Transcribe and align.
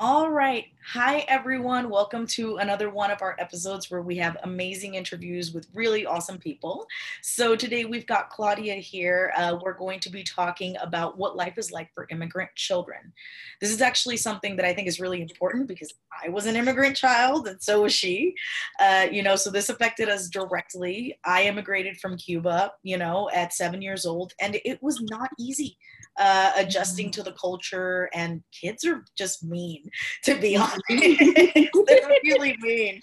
All 0.00 0.30
right. 0.30 0.66
Hi, 0.92 1.24
everyone. 1.26 1.90
Welcome 1.90 2.24
to 2.28 2.58
another 2.58 2.88
one 2.88 3.10
of 3.10 3.20
our 3.20 3.34
episodes 3.40 3.90
where 3.90 4.00
we 4.00 4.16
have 4.18 4.36
amazing 4.44 4.94
interviews 4.94 5.52
with 5.52 5.66
really 5.74 6.06
awesome 6.06 6.38
people. 6.38 6.86
So, 7.20 7.56
today 7.56 7.84
we've 7.84 8.06
got 8.06 8.30
Claudia 8.30 8.76
here. 8.76 9.32
Uh, 9.36 9.58
we're 9.60 9.72
going 9.72 9.98
to 9.98 10.08
be 10.08 10.22
talking 10.22 10.76
about 10.80 11.18
what 11.18 11.34
life 11.34 11.58
is 11.58 11.72
like 11.72 11.92
for 11.94 12.06
immigrant 12.10 12.50
children. 12.54 13.12
This 13.60 13.72
is 13.72 13.82
actually 13.82 14.18
something 14.18 14.54
that 14.54 14.64
I 14.64 14.72
think 14.72 14.86
is 14.86 15.00
really 15.00 15.20
important 15.20 15.66
because 15.66 15.92
I 16.24 16.28
was 16.28 16.46
an 16.46 16.54
immigrant 16.54 16.96
child 16.96 17.48
and 17.48 17.60
so 17.60 17.82
was 17.82 17.92
she. 17.92 18.36
Uh, 18.78 19.08
you 19.10 19.24
know, 19.24 19.34
so 19.34 19.50
this 19.50 19.68
affected 19.68 20.08
us 20.08 20.28
directly. 20.28 21.18
I 21.24 21.42
immigrated 21.42 21.98
from 21.98 22.16
Cuba, 22.16 22.70
you 22.84 22.98
know, 22.98 23.30
at 23.34 23.52
seven 23.52 23.82
years 23.82 24.06
old, 24.06 24.32
and 24.40 24.60
it 24.64 24.80
was 24.80 25.02
not 25.02 25.30
easy 25.40 25.76
uh, 26.18 26.52
adjusting 26.56 27.10
to 27.12 27.22
the 27.22 27.32
culture, 27.32 28.10
and 28.12 28.42
kids 28.52 28.84
are 28.84 29.04
just 29.16 29.44
mean, 29.44 29.87
to 30.24 30.34
be 30.36 30.56
honest. 30.56 30.82
They're 30.88 32.08
really 32.24 32.56
mean. 32.60 33.00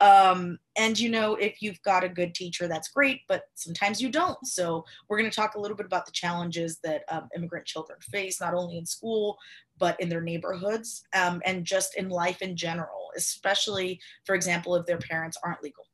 Um, 0.00 0.58
and 0.76 0.98
you 0.98 1.08
know, 1.08 1.34
if 1.34 1.60
you've 1.60 1.82
got 1.82 2.04
a 2.04 2.08
good 2.08 2.34
teacher, 2.34 2.68
that's 2.68 2.88
great, 2.88 3.22
but 3.26 3.42
sometimes 3.54 4.00
you 4.00 4.10
don't. 4.10 4.38
So 4.46 4.84
we're 5.08 5.18
going 5.18 5.30
to 5.30 5.34
talk 5.34 5.54
a 5.54 5.60
little 5.60 5.76
bit 5.76 5.86
about 5.86 6.06
the 6.06 6.12
challenges 6.12 6.78
that 6.84 7.02
um, 7.10 7.28
immigrant 7.34 7.66
children 7.66 7.98
face, 8.00 8.40
not 8.40 8.54
only 8.54 8.78
in 8.78 8.86
school, 8.86 9.36
but 9.76 10.00
in 10.00 10.08
their 10.08 10.20
neighborhoods 10.20 11.02
um, 11.14 11.42
and 11.44 11.64
just 11.64 11.96
in 11.96 12.08
life 12.08 12.42
in 12.42 12.56
general, 12.56 13.10
especially, 13.16 14.00
for 14.24 14.34
example, 14.34 14.76
if 14.76 14.86
their 14.86 14.98
parents 14.98 15.36
aren't 15.42 15.62
legal 15.62 15.84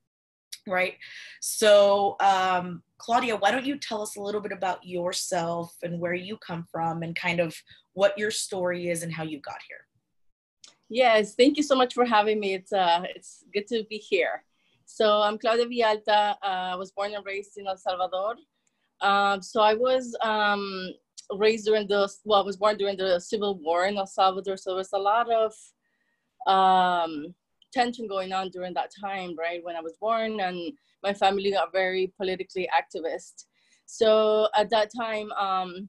right? 0.66 0.94
So, 1.40 2.16
um, 2.20 2.82
Claudia, 2.98 3.36
why 3.36 3.50
don't 3.50 3.66
you 3.66 3.76
tell 3.76 4.02
us 4.02 4.16
a 4.16 4.20
little 4.20 4.40
bit 4.40 4.52
about 4.52 4.84
yourself 4.84 5.76
and 5.82 6.00
where 6.00 6.14
you 6.14 6.38
come 6.38 6.64
from 6.70 7.02
and 7.02 7.14
kind 7.14 7.40
of 7.40 7.54
what 7.92 8.16
your 8.16 8.30
story 8.30 8.88
is 8.88 9.02
and 9.02 9.12
how 9.12 9.24
you 9.24 9.40
got 9.40 9.58
here? 9.68 9.86
Yes, 10.88 11.34
thank 11.34 11.56
you 11.56 11.62
so 11.62 11.74
much 11.74 11.94
for 11.94 12.04
having 12.04 12.38
me. 12.40 12.54
It's 12.54 12.72
uh, 12.72 13.02
it's 13.14 13.44
good 13.52 13.66
to 13.68 13.84
be 13.88 13.96
here. 13.96 14.44
So 14.84 15.22
I'm 15.22 15.38
Claudia 15.38 15.66
Villalta. 15.66 16.32
Uh, 16.42 16.72
I 16.72 16.76
was 16.76 16.92
born 16.92 17.14
and 17.14 17.24
raised 17.24 17.56
in 17.56 17.66
El 17.66 17.76
Salvador. 17.76 18.34
Um, 19.00 19.42
so 19.42 19.62
I 19.62 19.74
was 19.74 20.16
um, 20.22 20.90
raised 21.32 21.66
during 21.66 21.86
the 21.88 22.08
well, 22.24 22.42
I 22.42 22.44
was 22.44 22.56
born 22.56 22.76
during 22.76 22.96
the 22.96 23.18
Civil 23.18 23.58
War 23.60 23.86
in 23.86 23.96
El 23.96 24.06
Salvador. 24.06 24.56
So 24.56 24.70
there 24.70 24.76
was 24.78 24.92
a 24.92 24.98
lot 24.98 25.28
of 25.32 25.54
um, 26.46 27.34
tension 27.72 28.06
going 28.06 28.32
on 28.32 28.50
during 28.50 28.74
that 28.74 28.90
time, 29.00 29.34
right? 29.38 29.64
When 29.64 29.76
I 29.76 29.80
was 29.80 29.96
born, 30.00 30.40
and 30.40 30.72
my 31.02 31.14
family 31.14 31.52
got 31.52 31.72
very 31.72 32.12
politically 32.16 32.68
activist. 32.74 33.44
So 33.86 34.48
at 34.56 34.70
that 34.70 34.90
time, 34.94 35.32
um, 35.32 35.88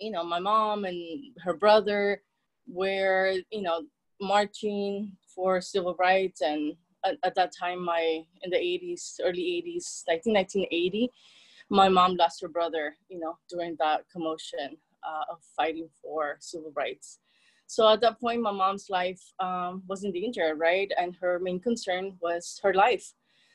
you 0.00 0.10
know, 0.10 0.24
my 0.24 0.38
mom 0.40 0.84
and 0.84 0.98
her 1.44 1.54
brother 1.54 2.22
were, 2.66 3.34
you 3.50 3.62
know, 3.62 3.82
marching 4.20 5.12
for 5.34 5.60
civil 5.60 5.94
rights. 5.98 6.40
And 6.40 6.74
at, 7.04 7.16
at 7.22 7.34
that 7.34 7.52
time, 7.58 7.84
my 7.84 8.22
in 8.42 8.50
the 8.50 8.56
80s, 8.56 9.20
early 9.22 9.62
80s, 9.66 10.04
I 10.08 10.18
think 10.18 10.36
1980, 10.36 11.10
my 11.68 11.88
mom 11.88 12.16
lost 12.16 12.40
her 12.42 12.48
brother, 12.48 12.94
you 13.08 13.18
know, 13.18 13.38
during 13.48 13.76
that 13.78 14.04
commotion 14.12 14.76
uh, 15.06 15.32
of 15.32 15.38
fighting 15.56 15.88
for 16.02 16.36
civil 16.40 16.72
rights. 16.74 17.18
So 17.66 17.92
at 17.92 18.00
that 18.02 18.20
point, 18.20 18.42
my 18.42 18.52
mom's 18.52 18.88
life 18.88 19.20
um, 19.40 19.82
was 19.88 20.04
in 20.04 20.12
danger, 20.12 20.54
right? 20.56 20.90
And 20.98 21.16
her 21.20 21.40
main 21.40 21.58
concern 21.58 22.16
was 22.20 22.60
her 22.62 22.72
life. 22.72 23.12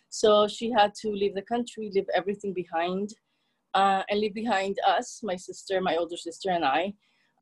So 0.10 0.48
she 0.48 0.70
had 0.70 0.94
to 0.96 1.10
leave 1.10 1.34
the 1.34 1.42
country, 1.42 1.90
leave 1.94 2.10
everything 2.14 2.54
behind, 2.54 3.14
uh, 3.74 4.04
and 4.10 4.20
leave 4.20 4.34
behind 4.34 4.78
us, 4.86 5.22
my 5.24 5.38
sister, 5.38 5.80
my 5.80 5.96
older 5.96 6.18
sister, 6.18 6.50
and 6.50 6.66
I. 6.66 6.94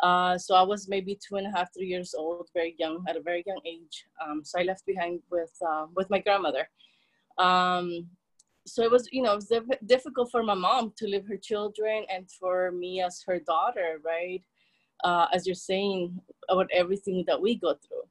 Uh, 0.02 0.38
so 0.38 0.56
I 0.56 0.62
was 0.62 0.88
maybe 0.88 1.16
two 1.16 1.36
and 1.36 1.48
a 1.48 1.52
half, 1.52 1.74
three 1.74 1.88
years 1.88 2.14
old, 2.14 2.50
very 2.54 2.76
young, 2.80 3.04
at 3.08 3.18
a 3.18 3.22
very 3.22 3.44
young 3.46 3.60
age. 3.66 4.06
Um, 4.24 4.44
so 4.44 4.60
I 4.60 4.64
left 4.64 4.86
behind 4.86 5.22
with 5.30 5.56
uh, 5.68 5.88
with 5.96 6.10
my 6.10 6.20
grandmother. 6.20 6.70
Um, 7.38 8.08
so 8.66 8.84
it 8.84 8.92
was, 8.92 9.08
you 9.12 9.24
know, 9.24 9.34
it 9.34 9.36
was 9.36 9.78
difficult 9.86 10.30
for 10.32 10.44
my 10.44 10.54
mom 10.54 10.94
to 10.98 11.08
leave 11.08 11.28
her 11.28 11.38
children 11.38 12.06
and 12.10 12.30
for 12.30 12.72
me 12.72 13.02
as 13.02 13.24
her 13.26 13.40
daughter, 13.40 14.00
right? 14.06 14.44
uh, 15.04 15.28
as 15.34 15.46
you're 15.46 15.56
saying, 15.56 16.20
about 16.50 16.70
everything 16.74 17.24
that 17.28 17.40
we 17.40 17.56
go 17.56 17.74
through. 17.74 18.04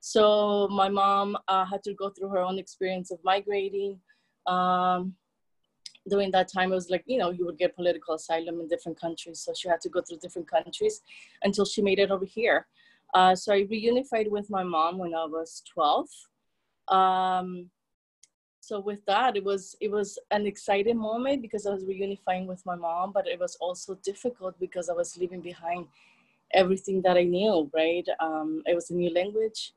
So 0.00 0.68
my 0.68 0.88
mom 0.88 1.36
uh, 1.48 1.64
had 1.64 1.82
to 1.84 1.94
go 1.94 2.10
through 2.10 2.30
her 2.30 2.38
own 2.38 2.58
experience 2.58 3.10
of 3.10 3.18
migrating. 3.22 3.98
Um, 4.46 5.14
during 6.08 6.30
that 6.32 6.48
time, 6.52 6.72
it 6.72 6.74
was 6.74 6.90
like, 6.90 7.04
you 7.06 7.18
know, 7.18 7.30
you 7.30 7.44
would 7.46 7.58
get 7.58 7.76
political 7.76 8.14
asylum 8.14 8.60
in 8.60 8.68
different 8.68 9.00
countries. 9.00 9.40
So 9.40 9.52
she 9.54 9.68
had 9.68 9.80
to 9.82 9.88
go 9.88 10.00
through 10.00 10.18
different 10.18 10.50
countries 10.50 11.02
until 11.42 11.64
she 11.64 11.82
made 11.82 11.98
it 11.98 12.10
over 12.10 12.24
here. 12.24 12.66
Uh, 13.14 13.34
so 13.34 13.52
I 13.52 13.62
reunified 13.62 14.28
with 14.30 14.48
my 14.50 14.64
mom 14.64 14.98
when 14.98 15.14
I 15.14 15.24
was 15.26 15.62
12. 15.72 16.08
Um, 16.88 17.70
so 18.60 18.80
with 18.80 19.04
that, 19.06 19.36
it 19.36 19.44
was 19.44 19.76
it 19.80 19.90
was 19.90 20.18
an 20.30 20.46
exciting 20.46 20.96
moment 20.96 21.42
because 21.42 21.66
I 21.66 21.70
was 21.70 21.84
reunifying 21.84 22.46
with 22.46 22.64
my 22.64 22.76
mom, 22.76 23.12
but 23.12 23.26
it 23.26 23.40
was 23.40 23.56
also 23.56 23.98
difficult 24.04 24.58
because 24.60 24.88
I 24.88 24.92
was 24.92 25.16
leaving 25.18 25.40
behind 25.40 25.86
everything 26.54 27.02
that 27.02 27.16
I 27.16 27.24
knew, 27.24 27.68
right? 27.74 28.06
Um, 28.20 28.62
it 28.66 28.74
was 28.74 28.90
a 28.90 28.94
new 28.94 29.12
language, 29.12 29.72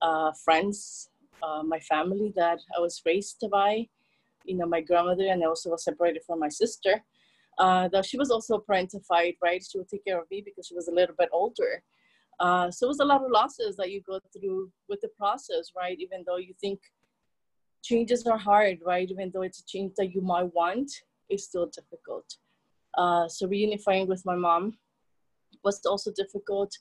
uh, 0.00 0.32
friends, 0.32 1.10
uh, 1.42 1.62
my 1.62 1.80
family 1.80 2.32
that 2.36 2.60
I 2.76 2.80
was 2.80 3.02
raised 3.04 3.44
by, 3.50 3.88
you 4.44 4.56
know, 4.56 4.66
my 4.66 4.80
grandmother, 4.80 5.26
and 5.26 5.42
I 5.42 5.46
also 5.46 5.70
was 5.70 5.84
separated 5.84 6.22
from 6.26 6.38
my 6.38 6.48
sister. 6.48 7.02
Uh, 7.58 7.88
that 7.88 8.06
she 8.06 8.16
was 8.16 8.30
also 8.30 8.64
parentified, 8.68 9.36
right? 9.42 9.62
She 9.62 9.76
would 9.76 9.88
take 9.88 10.04
care 10.04 10.18
of 10.18 10.30
me 10.30 10.40
because 10.42 10.66
she 10.66 10.74
was 10.74 10.88
a 10.88 10.94
little 10.94 11.14
bit 11.18 11.28
older. 11.32 11.82
Uh, 12.38 12.70
so 12.70 12.86
it 12.86 12.88
was 12.88 13.00
a 13.00 13.04
lot 13.04 13.22
of 13.22 13.30
losses 13.30 13.76
that 13.76 13.90
you 13.90 14.00
go 14.00 14.18
through 14.32 14.70
with 14.88 15.00
the 15.02 15.10
process, 15.18 15.72
right? 15.76 15.98
Even 16.00 16.24
though 16.26 16.38
you 16.38 16.54
think 16.58 16.80
changes 17.82 18.26
are 18.26 18.38
hard, 18.38 18.78
right? 18.84 19.10
Even 19.10 19.30
though 19.32 19.42
it's 19.42 19.60
a 19.60 19.66
change 19.66 19.92
that 19.98 20.14
you 20.14 20.22
might 20.22 20.54
want, 20.54 20.90
it's 21.28 21.44
still 21.44 21.66
difficult. 21.66 22.36
Uh, 22.96 23.28
so 23.28 23.46
reunifying 23.46 24.06
with 24.06 24.24
my 24.24 24.34
mom 24.34 24.78
was 25.62 25.84
also 25.84 26.10
difficult 26.16 26.76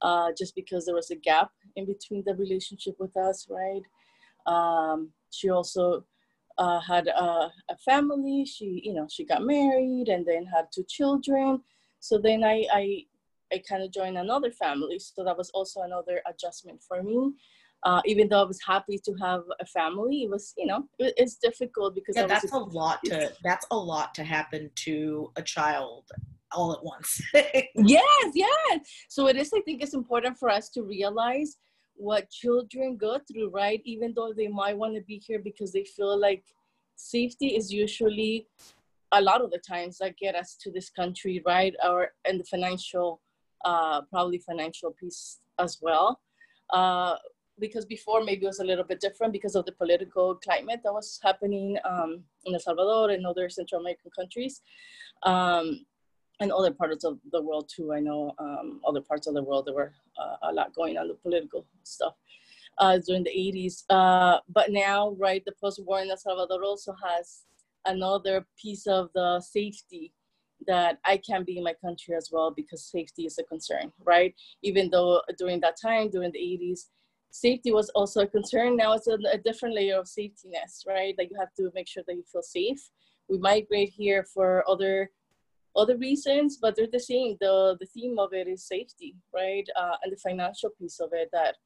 uh, 0.00 0.30
just 0.36 0.54
because 0.54 0.84
there 0.84 0.94
was 0.94 1.10
a 1.10 1.16
gap 1.16 1.50
in 1.76 1.86
between 1.86 2.22
the 2.26 2.34
relationship 2.34 2.94
with 2.98 3.16
us, 3.16 3.48
right? 3.50 3.82
Um, 4.46 5.10
she 5.30 5.50
also 5.50 6.04
uh, 6.58 6.80
had 6.80 7.08
a, 7.08 7.50
a, 7.70 7.76
family. 7.84 8.44
She, 8.44 8.80
you 8.84 8.94
know, 8.94 9.06
she 9.10 9.24
got 9.24 9.42
married 9.42 10.08
and 10.08 10.26
then 10.26 10.44
had 10.46 10.66
two 10.72 10.84
children. 10.88 11.60
So 12.00 12.18
then 12.18 12.44
I, 12.44 12.66
I, 12.72 13.04
I 13.52 13.62
kind 13.68 13.82
of 13.82 13.92
joined 13.92 14.18
another 14.18 14.50
family. 14.50 14.98
So 14.98 15.24
that 15.24 15.36
was 15.36 15.50
also 15.50 15.82
another 15.82 16.20
adjustment 16.28 16.80
for 16.86 17.02
me. 17.02 17.32
Uh, 17.84 18.00
even 18.04 18.28
though 18.28 18.42
I 18.42 18.46
was 18.46 18.60
happy 18.64 19.00
to 19.04 19.14
have 19.20 19.42
a 19.60 19.66
family, 19.66 20.22
it 20.22 20.30
was, 20.30 20.54
you 20.56 20.66
know, 20.66 20.88
it, 20.98 21.14
it's 21.16 21.36
difficult 21.36 21.94
because 21.96 22.16
yeah, 22.16 22.26
that's 22.26 22.52
a, 22.52 22.56
a 22.56 22.58
lot 22.58 23.00
to 23.06 23.32
that's 23.44 23.66
a 23.72 23.76
lot 23.76 24.14
to 24.14 24.24
happen 24.24 24.70
to 24.84 25.32
a 25.34 25.42
child 25.42 26.04
all 26.52 26.72
at 26.72 26.84
once. 26.84 27.20
yes, 27.34 28.30
yes. 28.34 28.80
So 29.08 29.26
it 29.26 29.36
is, 29.36 29.52
I 29.52 29.60
think 29.62 29.82
it's 29.82 29.94
important 29.94 30.38
for 30.38 30.48
us 30.48 30.68
to 30.70 30.82
realize 30.82 31.56
what 31.94 32.30
children 32.30 32.96
go 32.96 33.18
through, 33.18 33.50
right? 33.50 33.80
Even 33.84 34.12
though 34.14 34.32
they 34.36 34.48
might 34.48 34.76
want 34.76 34.94
to 34.94 35.02
be 35.02 35.18
here 35.18 35.38
because 35.38 35.72
they 35.72 35.84
feel 35.84 36.18
like 36.18 36.44
safety 36.96 37.56
is 37.56 37.72
usually 37.72 38.46
a 39.12 39.20
lot 39.20 39.42
of 39.42 39.50
the 39.50 39.58
times 39.58 39.98
that 39.98 40.16
get 40.16 40.34
us 40.34 40.56
to 40.62 40.70
this 40.70 40.90
country, 40.90 41.42
right? 41.46 41.74
Or 41.84 42.08
and 42.24 42.40
the 42.40 42.44
financial, 42.44 43.20
uh, 43.64 44.02
probably 44.02 44.38
financial 44.38 44.92
piece 44.92 45.40
as 45.58 45.78
well. 45.80 46.20
Uh, 46.70 47.16
because 47.58 47.84
before 47.84 48.24
maybe 48.24 48.44
it 48.44 48.48
was 48.48 48.60
a 48.60 48.64
little 48.64 48.84
bit 48.84 49.00
different 49.00 49.32
because 49.32 49.54
of 49.54 49.64
the 49.66 49.72
political 49.72 50.34
climate 50.36 50.80
that 50.82 50.92
was 50.92 51.20
happening 51.22 51.76
um, 51.84 52.22
in 52.46 52.54
El 52.54 52.60
Salvador 52.60 53.10
and 53.10 53.26
other 53.26 53.48
Central 53.48 53.80
American 53.80 54.10
countries. 54.18 54.62
Um, 55.22 55.84
and 56.42 56.52
other 56.52 56.72
parts 56.72 57.04
of 57.04 57.18
the 57.30 57.40
world 57.40 57.70
too. 57.74 57.92
I 57.92 58.00
know 58.00 58.34
um, 58.38 58.80
other 58.86 59.00
parts 59.00 59.26
of 59.26 59.34
the 59.34 59.42
world 59.42 59.66
there 59.66 59.74
were 59.74 59.92
uh, 60.20 60.50
a 60.50 60.52
lot 60.52 60.74
going 60.74 60.98
on 60.98 61.08
the 61.08 61.14
political 61.14 61.64
stuff 61.84 62.14
uh, 62.78 62.98
during 63.06 63.24
the 63.24 63.30
80s. 63.30 63.84
Uh, 63.88 64.40
but 64.48 64.70
now, 64.70 65.12
right, 65.18 65.42
the 65.44 65.52
post-war 65.60 66.00
in 66.00 66.10
El 66.10 66.16
Salvador 66.16 66.64
also 66.64 66.94
has 67.06 67.42
another 67.86 68.44
piece 68.60 68.86
of 68.86 69.10
the 69.14 69.40
safety 69.40 70.12
that 70.66 70.98
I 71.04 71.16
can 71.16 71.44
be 71.44 71.58
in 71.58 71.64
my 71.64 71.74
country 71.74 72.14
as 72.14 72.30
well 72.32 72.50
because 72.50 72.84
safety 72.84 73.24
is 73.26 73.38
a 73.38 73.44
concern, 73.44 73.92
right? 74.04 74.34
Even 74.62 74.90
though 74.90 75.22
during 75.38 75.60
that 75.60 75.76
time, 75.80 76.10
during 76.10 76.32
the 76.32 76.38
80s, 76.38 76.86
safety 77.30 77.72
was 77.72 77.88
also 77.90 78.20
a 78.22 78.26
concern. 78.26 78.76
Now 78.76 78.92
it's 78.92 79.08
a, 79.08 79.18
a 79.32 79.38
different 79.38 79.74
layer 79.74 79.98
of 79.98 80.06
safetyness, 80.06 80.86
right? 80.86 81.14
That 81.16 81.30
you 81.30 81.36
have 81.38 81.52
to 81.58 81.70
make 81.74 81.88
sure 81.88 82.04
that 82.06 82.14
you 82.14 82.24
feel 82.30 82.42
safe. 82.42 82.90
We 83.28 83.38
migrate 83.38 83.90
here 83.90 84.24
for 84.24 84.68
other 84.68 85.10
other 85.74 85.96
reasons, 85.96 86.58
but 86.60 86.76
they're 86.76 86.86
the 86.90 87.00
same. 87.00 87.36
The, 87.40 87.76
the 87.80 87.86
theme 87.86 88.18
of 88.18 88.32
it 88.32 88.46
is 88.48 88.66
safety, 88.66 89.16
right? 89.34 89.66
Uh, 89.76 89.96
and 90.02 90.12
the 90.12 90.16
financial 90.16 90.70
piece 90.70 91.00
of 91.00 91.10
it 91.12 91.30
that 91.32 91.56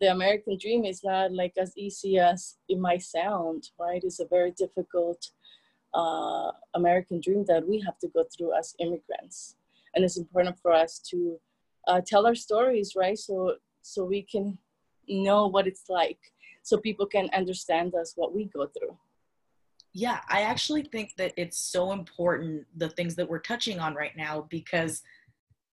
the 0.00 0.10
American 0.10 0.56
dream 0.60 0.84
is 0.84 1.04
not 1.04 1.32
like 1.32 1.52
as 1.58 1.76
easy 1.76 2.18
as 2.18 2.56
it 2.68 2.78
might 2.78 3.02
sound, 3.02 3.68
right? 3.78 4.02
It's 4.02 4.20
a 4.20 4.26
very 4.26 4.52
difficult 4.52 5.30
uh, 5.92 6.52
American 6.74 7.20
dream 7.20 7.44
that 7.48 7.66
we 7.66 7.80
have 7.80 7.98
to 7.98 8.08
go 8.08 8.24
through 8.24 8.56
as 8.56 8.74
immigrants. 8.78 9.56
And 9.94 10.04
it's 10.04 10.16
important 10.16 10.58
for 10.60 10.72
us 10.72 11.00
to 11.10 11.38
uh, 11.86 12.00
tell 12.06 12.26
our 12.26 12.34
stories, 12.34 12.94
right? 12.96 13.18
So 13.18 13.56
so 13.82 14.04
we 14.04 14.22
can 14.22 14.58
know 15.08 15.46
what 15.46 15.66
it's 15.66 15.88
like 15.88 16.18
so 16.62 16.76
people 16.76 17.06
can 17.06 17.28
understand 17.34 17.94
us 17.94 18.12
what 18.16 18.34
we 18.34 18.44
go 18.44 18.66
through 18.66 18.96
yeah 19.92 20.20
i 20.28 20.42
actually 20.42 20.82
think 20.82 21.12
that 21.16 21.32
it's 21.36 21.58
so 21.58 21.92
important 21.92 22.64
the 22.76 22.88
things 22.90 23.14
that 23.14 23.28
we're 23.28 23.40
touching 23.40 23.78
on 23.78 23.94
right 23.94 24.16
now 24.16 24.46
because 24.50 25.02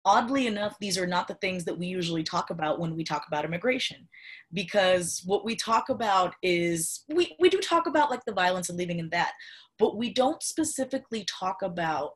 oddly 0.05 0.47
enough 0.47 0.77
these 0.81 0.97
are 0.97 1.07
not 1.07 1.29
the 1.29 1.35
things 1.35 1.65
that 1.65 1.79
we 1.79 1.87
usually 1.87 2.23
talk 2.23 2.51
about 2.51 2.81
when 2.81 2.97
we 2.97 3.05
talk 3.05 3.25
about 3.29 3.45
immigration 3.45 4.09
because 4.53 5.23
what 5.27 5.45
we 5.45 5.55
talk 5.55 5.91
about 5.91 6.35
is 6.43 7.05
we, 7.09 7.37
we 7.39 7.49
do 7.49 7.59
talk 7.59 7.87
about 7.87 8.11
like 8.11 8.25
the 8.25 8.33
violence 8.33 8.69
and 8.69 8.79
leaving 8.79 9.01
and 9.01 9.11
that 9.11 9.33
but 9.79 9.97
we 9.97 10.12
don't 10.12 10.43
specifically 10.43 11.25
talk 11.25 11.62
about 11.62 12.12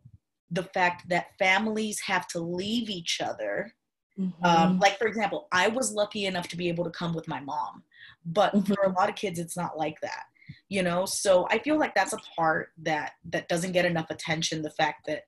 the 0.50 0.62
fact 0.62 1.08
that 1.08 1.36
families 1.38 2.00
have 2.00 2.26
to 2.26 2.38
leave 2.38 2.88
each 2.88 3.20
other 3.20 3.74
mm-hmm. 4.18 4.44
um, 4.44 4.78
like 4.78 4.96
for 4.96 5.06
example 5.06 5.46
i 5.52 5.68
was 5.68 5.92
lucky 5.92 6.24
enough 6.24 6.48
to 6.48 6.56
be 6.56 6.68
able 6.68 6.84
to 6.84 6.90
come 6.90 7.12
with 7.12 7.28
my 7.28 7.40
mom 7.40 7.82
but 8.24 8.54
mm-hmm. 8.54 8.72
for 8.72 8.82
a 8.84 8.92
lot 8.92 9.10
of 9.10 9.14
kids 9.14 9.38
it's 9.38 9.56
not 9.56 9.76
like 9.76 10.00
that 10.00 10.24
you 10.68 10.82
know? 10.82 11.06
So 11.06 11.46
i 11.50 11.58
feel 11.58 11.78
like 11.78 11.94
that's 11.94 12.12
a 12.12 12.18
part 12.36 12.68
that 12.82 13.12
that 13.30 13.48
doesn't 13.48 13.72
get 13.72 13.84
enough 13.84 14.10
attention 14.10 14.62
the 14.62 14.70
fact 14.70 15.06
that 15.06 15.22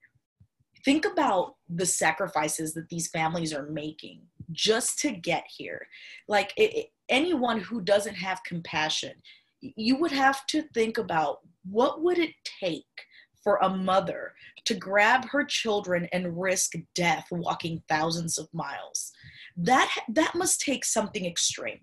think 0.85 1.05
about 1.05 1.55
the 1.69 1.87
sacrifices 1.87 2.75
that 2.75 2.89
these 2.89 3.09
families 3.09 3.53
are 3.53 3.67
making 3.67 4.23
just 4.53 5.01
to 5.01 5.11
get 5.11 5.45
here. 5.49 5.85
Like 6.29 6.53
it, 6.57 6.75
it, 6.75 6.87
anyone 7.09 7.61
who 7.61 7.81
doesn't 7.81 8.15
have 8.15 8.41
compassion 8.45 9.15
you 9.61 9.97
would 9.97 10.13
have 10.13 10.47
to 10.47 10.63
think 10.75 10.99
about 10.99 11.39
what 11.69 12.03
would 12.03 12.19
it 12.19 12.35
take 12.61 12.85
for 13.43 13.59
a 13.63 13.69
mother 13.69 14.33
to 14.65 14.75
grab 14.75 15.25
her 15.27 15.45
children 15.45 16.09
and 16.13 16.41
risk 16.41 16.73
death 16.95 17.27
walking 17.31 17.83
thousands 17.89 18.39
of 18.39 18.49
miles? 18.53 19.13
That 19.57 19.91
that 20.11 20.35
must 20.35 20.61
take 20.61 20.85
something 20.85 21.25
extreme 21.25 21.81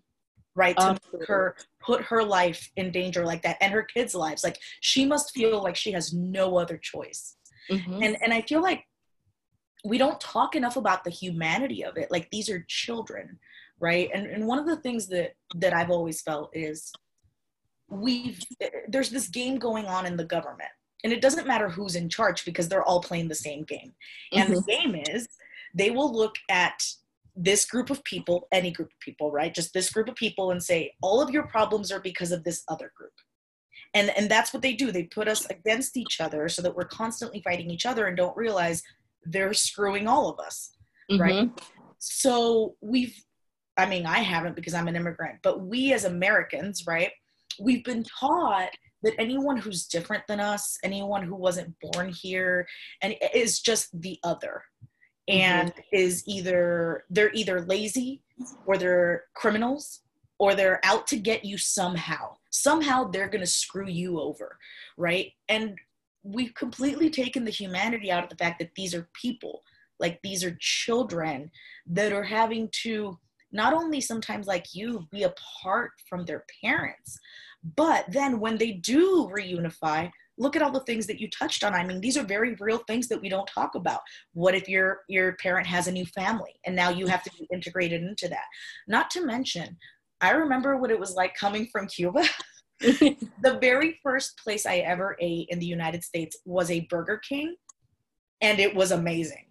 right 0.56 0.78
to 0.78 1.00
put 1.10 1.28
her 1.28 1.56
put 1.86 2.02
her 2.04 2.24
life 2.24 2.70
in 2.76 2.92
danger 2.92 3.26
like 3.26 3.42
that 3.44 3.58
and 3.62 3.74
her 3.74 3.84
kids 3.84 4.16
lives. 4.16 4.44
Like 4.44 4.60
she 4.82 5.06
must 5.06 5.32
feel 5.32 5.62
like 5.62 5.76
she 5.76 5.92
has 5.92 6.14
no 6.14 6.58
other 6.58 6.78
choice. 6.78 7.36
Mm-hmm. 7.72 8.04
and 8.04 8.18
and 8.22 8.34
i 8.34 8.42
feel 8.42 8.62
like 8.62 8.84
we 9.86 9.98
don't 9.98 10.20
talk 10.20 10.54
enough 10.54 10.76
about 10.76 11.06
the 11.06 11.10
humanity 11.10 11.86
of 11.86 11.96
it. 11.96 12.12
Like 12.12 12.30
these 12.30 12.50
are 12.50 12.66
children 12.68 13.40
right? 13.80 14.10
And 14.14 14.26
and 14.26 14.48
one 14.48 14.60
of 14.60 14.66
the 14.66 14.78
things 14.78 15.08
that 15.08 15.34
that 15.56 15.74
i've 15.74 15.92
always 15.92 16.22
felt 16.22 16.50
is 16.54 16.92
we've 17.90 18.40
there's 18.88 19.10
this 19.10 19.28
game 19.28 19.58
going 19.60 19.86
on 19.86 20.06
in 20.06 20.18
the 20.18 20.26
government. 20.26 20.70
And 21.04 21.12
it 21.12 21.22
doesn't 21.22 21.48
matter 21.48 21.68
who's 21.68 21.96
in 21.96 22.08
charge 22.08 22.46
because 22.46 22.70
they're 22.70 22.84
all 22.84 23.02
playing 23.02 23.28
the 23.28 23.36
same 23.36 23.64
game. 23.64 23.92
And 24.32 24.46
mm-hmm. 24.46 24.54
the 24.54 24.62
game 24.62 24.96
is 24.96 25.28
they 25.76 25.92
will 25.92 26.12
look 26.14 26.36
at 26.50 26.82
this 27.36 27.66
group 27.66 27.90
of 27.90 28.04
people, 28.04 28.48
any 28.52 28.72
group 28.72 28.90
of 28.90 29.00
people, 29.00 29.32
right? 29.32 29.54
Just 29.54 29.74
this 29.74 29.92
group 29.92 30.08
of 30.08 30.16
people 30.16 30.52
and 30.52 30.62
say, 30.62 30.94
all 31.02 31.22
of 31.22 31.32
your 31.32 31.44
problems 31.44 31.92
are 31.92 32.00
because 32.00 32.32
of 32.32 32.44
this 32.44 32.64
other 32.68 32.92
group. 32.96 33.14
And, 33.96 34.12
and 34.18 34.30
that's 34.30 34.54
what 34.54 34.62
they 34.62 34.74
do. 34.74 34.92
They 34.92 35.04
put 35.04 35.28
us 35.28 35.46
against 35.50 35.98
each 35.98 36.20
other 36.22 36.50
so 36.50 36.62
that 36.62 36.76
we're 36.76 36.86
constantly 36.86 37.42
fighting 37.44 37.70
each 37.70 37.86
other 37.86 38.08
and 38.08 38.18
don't 38.18 38.36
realize 38.38 38.82
they're 39.26 39.54
screwing 39.54 40.08
all 40.08 40.30
of 40.30 40.40
us, 40.40 40.74
mm-hmm. 41.12 41.22
right? 41.22 41.50
So 42.00 42.76
we've, 42.82 43.16
I 43.78 43.86
mean, 43.88 44.06
I 44.06 44.20
haven't 44.20 44.56
because 44.56 44.74
I'm 44.74 44.88
an 44.88 44.96
immigrant, 44.96 45.40
but 45.42 45.62
we 45.62 45.94
as 45.94 46.06
Americans, 46.06 46.86
right? 46.86 47.12
We've 47.60 47.84
been 47.84 48.04
taught 48.04 48.70
that 49.04 49.20
anyone 49.20 49.58
who's 49.58 49.86
different 49.86 50.24
than 50.28 50.40
us, 50.40 50.78
anyone 50.84 51.24
who 51.24 51.36
wasn't 51.36 51.76
born 51.82 52.10
here, 52.10 52.68
and 53.02 53.16
is 53.34 53.60
just 53.60 53.90
the 54.02 54.18
other. 54.24 54.64
And 55.28 55.70
mm-hmm. 55.70 55.82
is 55.92 56.24
either 56.28 57.06
they're 57.10 57.34
either 57.34 57.62
lazy 57.62 58.22
or 58.66 58.78
they're 58.78 59.24
criminals 59.36 60.02
or 60.40 60.56
they're 60.56 60.82
out 60.84 61.08
to 61.08 61.18
get 61.18 61.46
you 61.46 61.58
somehow 61.58 62.36
somehow 62.50 63.04
they're 63.06 63.30
going 63.30 63.44
to 63.44 63.48
screw 63.48 63.88
you 63.88 64.20
over 64.20 64.58
right 64.98 65.32
and 65.50 65.76
we've 66.24 66.54
completely 66.54 67.10
taken 67.10 67.44
the 67.44 67.52
humanity 67.52 68.12
out 68.12 68.24
of 68.24 68.30
the 68.30 68.36
fact 68.36 68.60
that 68.60 68.72
these 68.76 68.94
are 68.94 69.10
people 69.20 69.62
like 70.00 70.20
these 70.24 70.44
are 70.44 70.58
children 70.60 71.50
that 71.88 72.12
are 72.12 72.24
having 72.24 72.70
to 72.72 73.18
not 73.52 73.74
only 73.74 74.02
sometimes 74.02 74.48
like 74.48 74.74
you 74.74 75.08
be 75.12 75.24
apart 75.24 75.92
from 76.10 76.26
their 76.26 76.44
parents 76.64 77.20
but 77.76 78.06
then 78.10 78.40
when 78.40 78.58
they 78.58 78.74
do 78.74 79.30
reunify 79.34 80.12
look 80.38 80.56
at 80.56 80.62
all 80.62 80.72
the 80.72 80.80
things 80.82 81.08
that 81.08 81.20
you 81.20 81.30
touched 81.30 81.64
on. 81.64 81.74
I 81.74 81.86
mean 81.86 82.02
these 82.02 82.18
are 82.18 82.24
very 82.24 82.56
real 82.60 82.80
things 82.88 83.08
that 83.10 83.22
we 83.22 83.30
don't 83.30 83.48
talk 83.48 83.76
about. 83.76 84.02
What 84.34 84.56
if 84.56 84.68
your 84.68 85.02
your 85.08 85.34
parent 85.38 85.68
has 85.68 85.88
a 85.88 85.92
new 85.92 86.06
family 86.06 86.54
and 86.66 86.76
now 86.76 86.90
you 86.90 87.08
have 87.08 87.24
to 87.24 87.32
be 87.38 87.48
integrated 87.52 88.02
into 88.02 88.28
that? 88.30 88.46
Not 88.88 89.10
to 89.12 89.26
mention 89.26 89.78
i 90.22 90.32
remember 90.32 90.78
what 90.78 90.90
it 90.90 91.00
was 91.00 91.14
like 91.14 91.36
coming 91.36 91.68
from 91.72 91.88
cuba. 91.88 92.24
The 92.80 93.60
very 93.62 94.00
first 94.04 94.38
place 94.44 94.66
i 94.66 94.78
ever 94.78 95.16
ate 95.22 95.48
in 95.50 95.60
the 95.60 95.66
united 95.66 96.04
states 96.04 96.38
was 96.44 96.70
a 96.70 96.82
burger 96.90 97.22
king 97.30 97.56
and 98.42 98.60
it 98.60 98.76
was 98.76 98.92
amazing. 98.92 99.46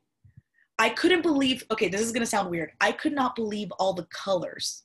I 0.79 0.91
couldn't 0.91 1.23
believe 1.23 1.65
okay 1.71 1.89
this 1.89 2.03
is 2.03 2.13
going 2.13 2.23
to 2.23 2.35
sound 2.35 2.51
weird. 2.51 2.73
I 2.81 2.93
could 2.93 3.15
not 3.15 3.35
believe 3.35 3.71
all 3.79 3.95
the 3.95 4.07
colors 4.13 4.83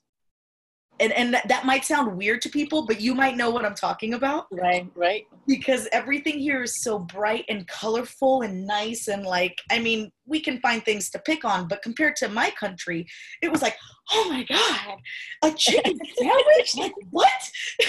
and 1.00 1.12
and 1.14 1.34
that, 1.34 1.66
might 1.66 1.84
sound 1.84 2.16
weird 2.18 2.42
to 2.42 2.50
people 2.50 2.86
but 2.86 3.02
you 3.02 3.14
might 3.14 3.36
know 3.36 3.50
what 3.50 3.66
i'm 3.66 3.76
talking 3.76 4.14
about. 4.14 4.48
Right 4.52 4.88
right. 4.96 5.28
Because 5.46 5.88
everything 5.92 6.40
here 6.40 6.64
is 6.64 6.84
so 6.84 7.00
bright 7.00 7.46
and 7.50 7.68
colorful 7.68 8.42
and 8.42 8.66
nice 8.66 9.08
and 9.08 9.24
like 9.24 9.58
i 9.72 9.80
mean 9.80 10.12
we 10.26 10.40
can 10.40 10.60
find 10.60 10.84
things 10.84 11.10
to 11.12 11.20
pick 11.20 11.46
on 11.46 11.68
but 11.68 11.82
compared 11.82 12.16
to 12.18 12.28
my 12.30 12.50
country 12.52 13.06
it 13.42 13.52
was 13.52 13.62
like 13.62 13.78
oh 14.12 14.30
my 14.30 14.44
god 14.44 14.98
a 15.44 15.52
chicken 15.52 15.98
sandwich? 16.18 16.76
Like 16.78 16.94
what? 17.12 17.42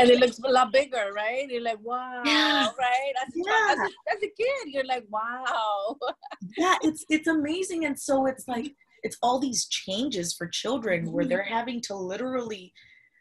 And 0.00 0.10
it 0.10 0.18
looks 0.18 0.38
a 0.44 0.48
lot 0.48 0.72
bigger 0.72 1.12
right? 1.14 1.46
You're 1.48 1.62
like 1.62 1.78
wow 1.82 2.22
yeah. 2.24 2.68
right? 2.78 3.12
As 3.22 3.34
a, 3.34 3.38
yeah. 3.46 3.66
as, 3.70 3.78
a, 3.78 3.84
as 3.84 4.22
a 4.22 4.32
kid 4.36 4.66
you're 4.66 4.86
like 4.86 5.04
wow. 5.08 5.96
Yeah 6.56 6.76
it's 6.82 7.04
it's 7.08 7.28
amazing 7.28 7.84
and 7.84 7.98
so 7.98 8.26
it's 8.26 8.48
like 8.48 8.74
it's 9.04 9.18
all 9.22 9.38
these 9.38 9.66
changes 9.66 10.34
for 10.34 10.48
children 10.48 11.12
where 11.12 11.22
mm-hmm. 11.22 11.28
they're 11.28 11.42
having 11.42 11.80
to 11.82 11.94
literally 11.94 12.72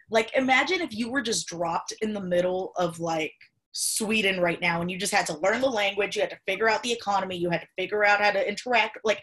like 0.09 0.31
imagine 0.35 0.81
if 0.81 0.95
you 0.95 1.11
were 1.11 1.21
just 1.21 1.47
dropped 1.47 1.93
in 2.01 2.13
the 2.13 2.21
middle 2.21 2.71
of 2.77 2.99
like 2.99 3.33
Sweden 3.73 4.39
right 4.39 4.61
now 4.61 4.81
and 4.81 4.89
you 4.89 4.97
just 4.97 5.13
had 5.13 5.25
to 5.27 5.37
learn 5.39 5.59
the 5.59 5.69
language, 5.69 6.15
you 6.15 6.21
had 6.21 6.29
to 6.31 6.39
figure 6.47 6.69
out 6.69 6.81
the 6.83 6.91
economy, 6.91 7.35
you 7.35 7.49
had 7.49 7.61
to 7.61 7.67
figure 7.77 8.05
out 8.05 8.21
how 8.21 8.31
to 8.31 8.47
interact 8.47 8.97
like 9.03 9.21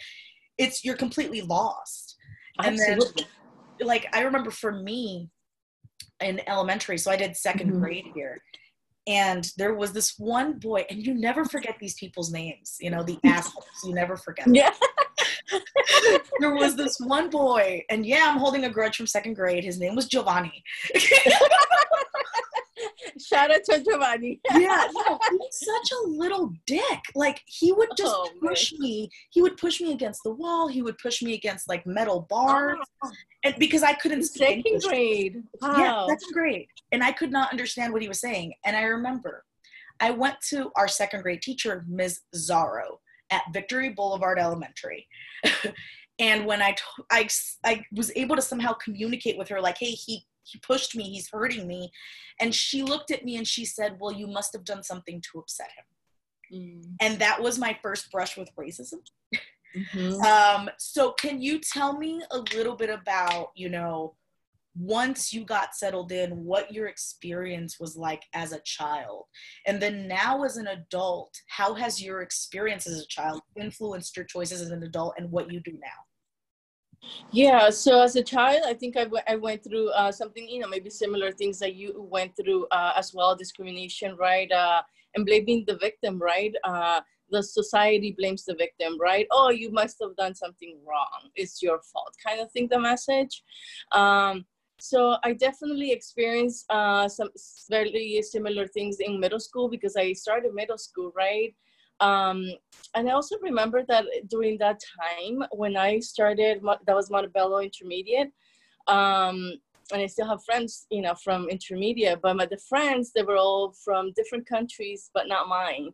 it's 0.59 0.85
you're 0.85 0.97
completely 0.97 1.41
lost. 1.41 2.17
Absolutely. 2.59 2.93
And 2.93 3.27
then 3.79 3.87
like 3.87 4.07
I 4.13 4.23
remember 4.23 4.51
for 4.51 4.73
me 4.73 5.31
in 6.21 6.41
elementary, 6.47 6.99
so 6.99 7.11
I 7.11 7.17
did 7.17 7.33
2nd 7.33 7.63
mm-hmm. 7.63 7.81
grade 7.81 8.07
here. 8.15 8.43
And 9.07 9.51
there 9.57 9.75
was 9.75 9.93
this 9.93 10.15
one 10.19 10.59
boy, 10.59 10.85
and 10.91 11.05
you 11.05 11.15
never 11.15 11.45
forget 11.47 11.77
these 11.81 11.95
people's 11.95 12.31
names, 12.31 12.77
you 12.81 12.91
know, 12.91 13.03
the 13.03 13.19
assholes. 13.25 13.65
You 13.85 13.95
never 13.95 14.17
forget. 14.17 14.45
Them. 14.45 14.55
Yeah. 14.55 14.71
There 16.41 16.55
was 16.55 16.77
this 16.77 16.99
one 17.01 17.31
boy, 17.31 17.85
and 17.91 18.05
yeah, 18.07 18.27
I'm 18.29 18.39
holding 18.39 18.65
a 18.65 18.71
grudge 18.71 18.97
from 18.97 19.07
second 19.07 19.35
grade. 19.35 19.65
His 19.65 19.79
name 19.79 19.95
was 19.95 20.07
Giovanni. 20.07 20.63
Shout 23.19 23.51
out 23.51 23.65
to 23.65 23.83
Giovanni. 23.85 24.41
yeah, 24.55 24.87
he 24.89 24.95
was 24.95 25.51
such 25.53 25.93
a 25.99 26.09
little 26.09 26.53
dick. 26.67 27.01
Like 27.15 27.41
he 27.47 27.73
would 27.73 27.91
just 27.97 28.15
oh, 28.15 28.31
push 28.41 28.73
man. 28.73 28.81
me. 28.81 29.11
He 29.31 29.43
would 29.43 29.57
push 29.57 29.81
me 29.81 29.93
against 29.93 30.23
the 30.25 30.33
wall. 30.33 30.69
He 30.69 30.83
would 30.83 30.99
push 30.99 31.23
me 31.23 31.35
against 31.35 31.69
like 31.69 31.87
metal 31.87 32.27
bars, 32.31 32.79
oh. 33.05 33.11
and 33.45 33.55
because 33.59 33.83
I 33.83 33.93
couldn't 33.95 34.25
speak 34.25 34.65
second 34.65 34.83
grade. 34.83 35.43
Wow. 35.61 35.77
Yeah, 35.77 36.07
second 36.07 36.33
grade, 36.33 36.69
and 36.93 37.03
I 37.03 37.13
could 37.13 37.31
not 37.31 37.51
understand 37.51 37.93
what 37.93 38.03
he 38.03 38.09
was 38.09 38.21
saying. 38.21 38.55
And 38.65 38.77
I 38.77 38.83
remember, 38.83 39.45
I 40.01 40.11
went 40.11 40.37
to 40.49 40.71
our 40.77 40.89
second 40.89 41.23
grade 41.23 41.43
teacher, 41.43 41.85
Ms. 41.89 42.21
Zaro 42.35 42.99
at 43.31 43.43
Victory 43.53 43.91
Boulevard 43.91 44.39
Elementary. 44.39 45.07
and 46.19 46.47
when 46.47 46.63
I, 46.63 46.73
t- 46.73 47.05
I, 47.11 47.29
I 47.65 47.85
was 47.93 48.13
able 48.17 48.37
to 48.37 48.43
somehow 48.43 48.73
communicate 48.75 49.39
with 49.39 49.49
her, 49.49 49.61
like, 49.61 49.79
hey, 49.79 49.91
he, 49.91 50.25
he 50.45 50.59
pushed 50.61 50.97
me, 50.97 51.05
he's 51.05 51.29
hurting 51.31 51.67
me. 51.67 51.91
And 52.41 52.55
she 52.55 52.83
looked 52.83 53.11
at 53.11 53.25
me 53.25 53.37
and 53.37 53.47
she 53.47 53.65
said, 53.65 53.97
well, 54.01 54.13
you 54.13 54.27
must 54.27 54.53
have 54.53 54.65
done 54.65 54.83
something 54.83 55.23
to 55.33 55.39
upset 55.39 55.69
him. 55.77 55.85
Mm. 56.53 56.95
And 57.01 57.19
that 57.21 57.41
was 57.41 57.59
my 57.59 57.79
first 57.83 58.11
brush 58.11 58.37
with 58.37 58.51
racism. 58.59 59.01
Mm-hmm. 59.77 60.21
um, 60.23 60.71
so 60.79 61.13
can 61.13 61.41
you 61.41 61.61
tell 61.61 61.97
me 61.97 62.23
a 62.31 62.39
little 62.55 62.75
bit 62.75 62.91
about, 62.91 63.51
you 63.55 63.69
know, 63.69 64.15
once 64.77 65.33
you 65.33 65.45
got 65.45 65.75
settled 65.75 66.13
in 66.13 66.31
what 66.45 66.73
your 66.73 66.87
experience 66.87 67.81
was 67.81 67.97
like 67.97 68.23
as 68.35 68.53
a 68.53 68.61
child 68.61 69.25
and 69.67 69.83
then 69.83 70.07
now 70.07 70.45
as 70.45 70.57
an 70.57 70.69
adult 70.69 71.35
how 71.49 71.75
has 71.75 72.03
your 72.03 72.23
experience 72.23 72.87
as 72.87 73.01
a 73.01 73.07
child 73.09 73.41
influenced 73.61 74.17
your 74.17 74.25
choices 74.25 74.61
as 74.61 74.71
an 74.71 74.83
adult 74.83 75.15
and 75.19 75.31
what 75.31 75.51
you 75.51 75.61
do 75.61 75.73
now 75.73 77.09
yeah 77.33 77.69
so 77.69 78.01
as 78.01 78.15
a 78.15 78.23
child 78.23 78.63
i 78.65 78.75
think 78.75 78.97
I, 78.97 79.05
w- 79.05 79.23
I 79.27 79.37
went 79.37 79.65
through 79.65 79.91
uh, 79.91 80.13
something 80.13 80.49
you 80.49 80.61
know 80.61 80.69
maybe 80.69 80.91
similar 80.91 81.33
things 81.33 81.59
that 81.59 81.75
you 81.75 82.07
went 82.11 82.37
through 82.37 82.67
uh, 82.71 82.93
as 82.97 83.13
well 83.13 83.35
discrimination 83.35 84.17
right 84.17 84.51
uh, 84.53 84.83
and 85.17 85.27
blaming 85.27 85.65
the 85.67 85.77
victim 85.79 86.21
right 86.21 86.55
uh, 86.65 87.01
the 87.31 87.43
society 87.43 88.15
blames 88.17 88.45
the 88.45 88.55
victim, 88.55 88.99
right? 89.01 89.27
Oh, 89.31 89.51
you 89.51 89.71
must 89.71 89.97
have 90.03 90.17
done 90.17 90.35
something 90.35 90.79
wrong. 90.87 91.31
It's 91.37 91.63
your 91.63 91.81
fault, 91.81 92.15
kind 92.25 92.41
of 92.41 92.51
thing. 92.53 92.69
The 92.69 92.79
message. 92.79 93.43
Um, 93.93 94.45
so 94.81 95.17
I 95.25 95.35
definitely 95.35 95.93
experienced 95.93 96.67
uh, 96.71 97.09
some 97.09 97.29
very 97.69 98.23
similar 98.23 98.67
things 98.67 98.99
in 99.01 99.21
middle 99.21 99.41
school 99.41 99.69
because 99.69 99.97
I 99.97 100.13
started 100.13 100.55
middle 100.55 100.79
school, 100.79 101.13
right? 101.15 101.55
Um, 102.01 102.47
and 102.95 103.09
I 103.09 103.13
also 103.13 103.37
remember 103.43 103.85
that 103.89 104.07
during 104.29 104.57
that 104.59 104.81
time 105.01 105.45
when 105.53 105.77
I 105.77 105.99
started, 106.01 106.63
that 106.87 106.97
was 106.97 107.11
Montebello 107.11 107.61
Intermediate. 107.61 108.33
Um, 108.87 109.55
and 109.93 110.03
I 110.03 110.07
still 110.07 110.27
have 110.27 110.45
friends, 110.45 110.87
you 110.91 111.03
know, 111.03 111.15
from 111.15 111.49
intermediate, 111.49 112.21
but 112.23 112.37
my 112.37 112.47
the 112.47 112.59
friends, 112.69 113.13
they 113.13 113.23
were 113.23 113.37
all 113.37 113.75
from 113.85 114.13
different 114.13 114.47
countries, 114.47 115.11
but 115.13 115.29
not 115.29 115.49
mine. 115.49 115.91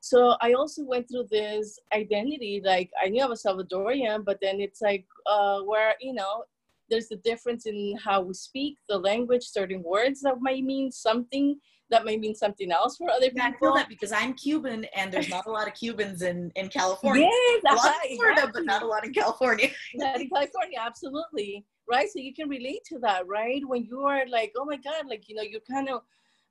So 0.00 0.36
I 0.40 0.54
also 0.54 0.82
went 0.84 1.08
through 1.08 1.26
this 1.30 1.78
identity, 1.94 2.62
like 2.64 2.90
I 3.02 3.08
knew 3.08 3.22
I 3.22 3.26
was 3.26 3.42
Salvadorian, 3.42 4.24
but 4.24 4.38
then 4.40 4.60
it's 4.60 4.80
like 4.80 5.04
uh, 5.26 5.60
where, 5.60 5.94
you 6.00 6.14
know, 6.14 6.44
there's 6.90 7.10
a 7.10 7.16
difference 7.16 7.66
in 7.66 7.96
how 8.02 8.20
we 8.22 8.34
speak 8.34 8.76
the 8.88 8.98
language, 8.98 9.44
certain 9.44 9.82
words 9.82 10.20
that 10.22 10.40
might 10.40 10.64
mean 10.64 10.90
something 10.90 11.56
that 11.90 12.04
might 12.04 12.20
mean 12.20 12.34
something 12.34 12.70
else 12.70 12.96
for 12.96 13.10
other 13.10 13.30
people. 13.30 13.42
I 13.42 13.52
feel 13.58 13.74
that 13.74 13.88
because 13.88 14.12
I'm 14.12 14.34
Cuban 14.34 14.86
and 14.94 15.12
there's 15.12 15.28
not 15.28 15.46
a 15.46 15.50
lot 15.50 15.66
of 15.66 15.74
Cubans 15.74 16.22
in, 16.22 16.50
in 16.54 16.68
California. 16.68 17.28
Yes, 17.28 17.62
a 17.68 17.74
lot 17.74 17.94
in 18.08 18.16
Florida, 18.16 18.40
exactly. 18.42 18.62
but 18.62 18.66
not 18.66 18.82
a 18.82 18.86
lot 18.86 19.04
in 19.04 19.12
California. 19.12 19.70
not 19.94 20.20
in 20.20 20.28
California, 20.28 20.78
absolutely. 20.80 21.64
Right. 21.90 22.08
So 22.08 22.20
you 22.20 22.32
can 22.32 22.48
relate 22.48 22.80
to 22.86 23.00
that, 23.00 23.26
right? 23.26 23.62
When 23.66 23.84
you 23.84 24.02
are 24.02 24.24
like, 24.28 24.52
oh 24.56 24.64
my 24.64 24.76
God, 24.76 25.06
like, 25.08 25.28
you 25.28 25.34
know, 25.34 25.42
you 25.42 25.58
kind 25.68 25.88
of 25.88 26.02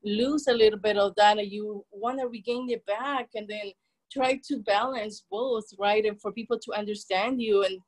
lose 0.03 0.47
a 0.47 0.53
little 0.53 0.79
bit 0.79 0.97
of 0.97 1.13
that 1.15 1.37
and 1.37 1.49
you 1.49 1.85
want 1.91 2.19
to 2.19 2.27
regain 2.27 2.69
it 2.69 2.85
back 2.85 3.29
and 3.35 3.47
then 3.47 3.71
try 4.11 4.39
to 4.47 4.57
balance 4.59 5.23
both, 5.31 5.65
right? 5.79 6.05
And 6.05 6.19
for 6.19 6.31
people 6.31 6.59
to 6.59 6.77
understand 6.77 7.41
you 7.41 7.63
and 7.63 7.79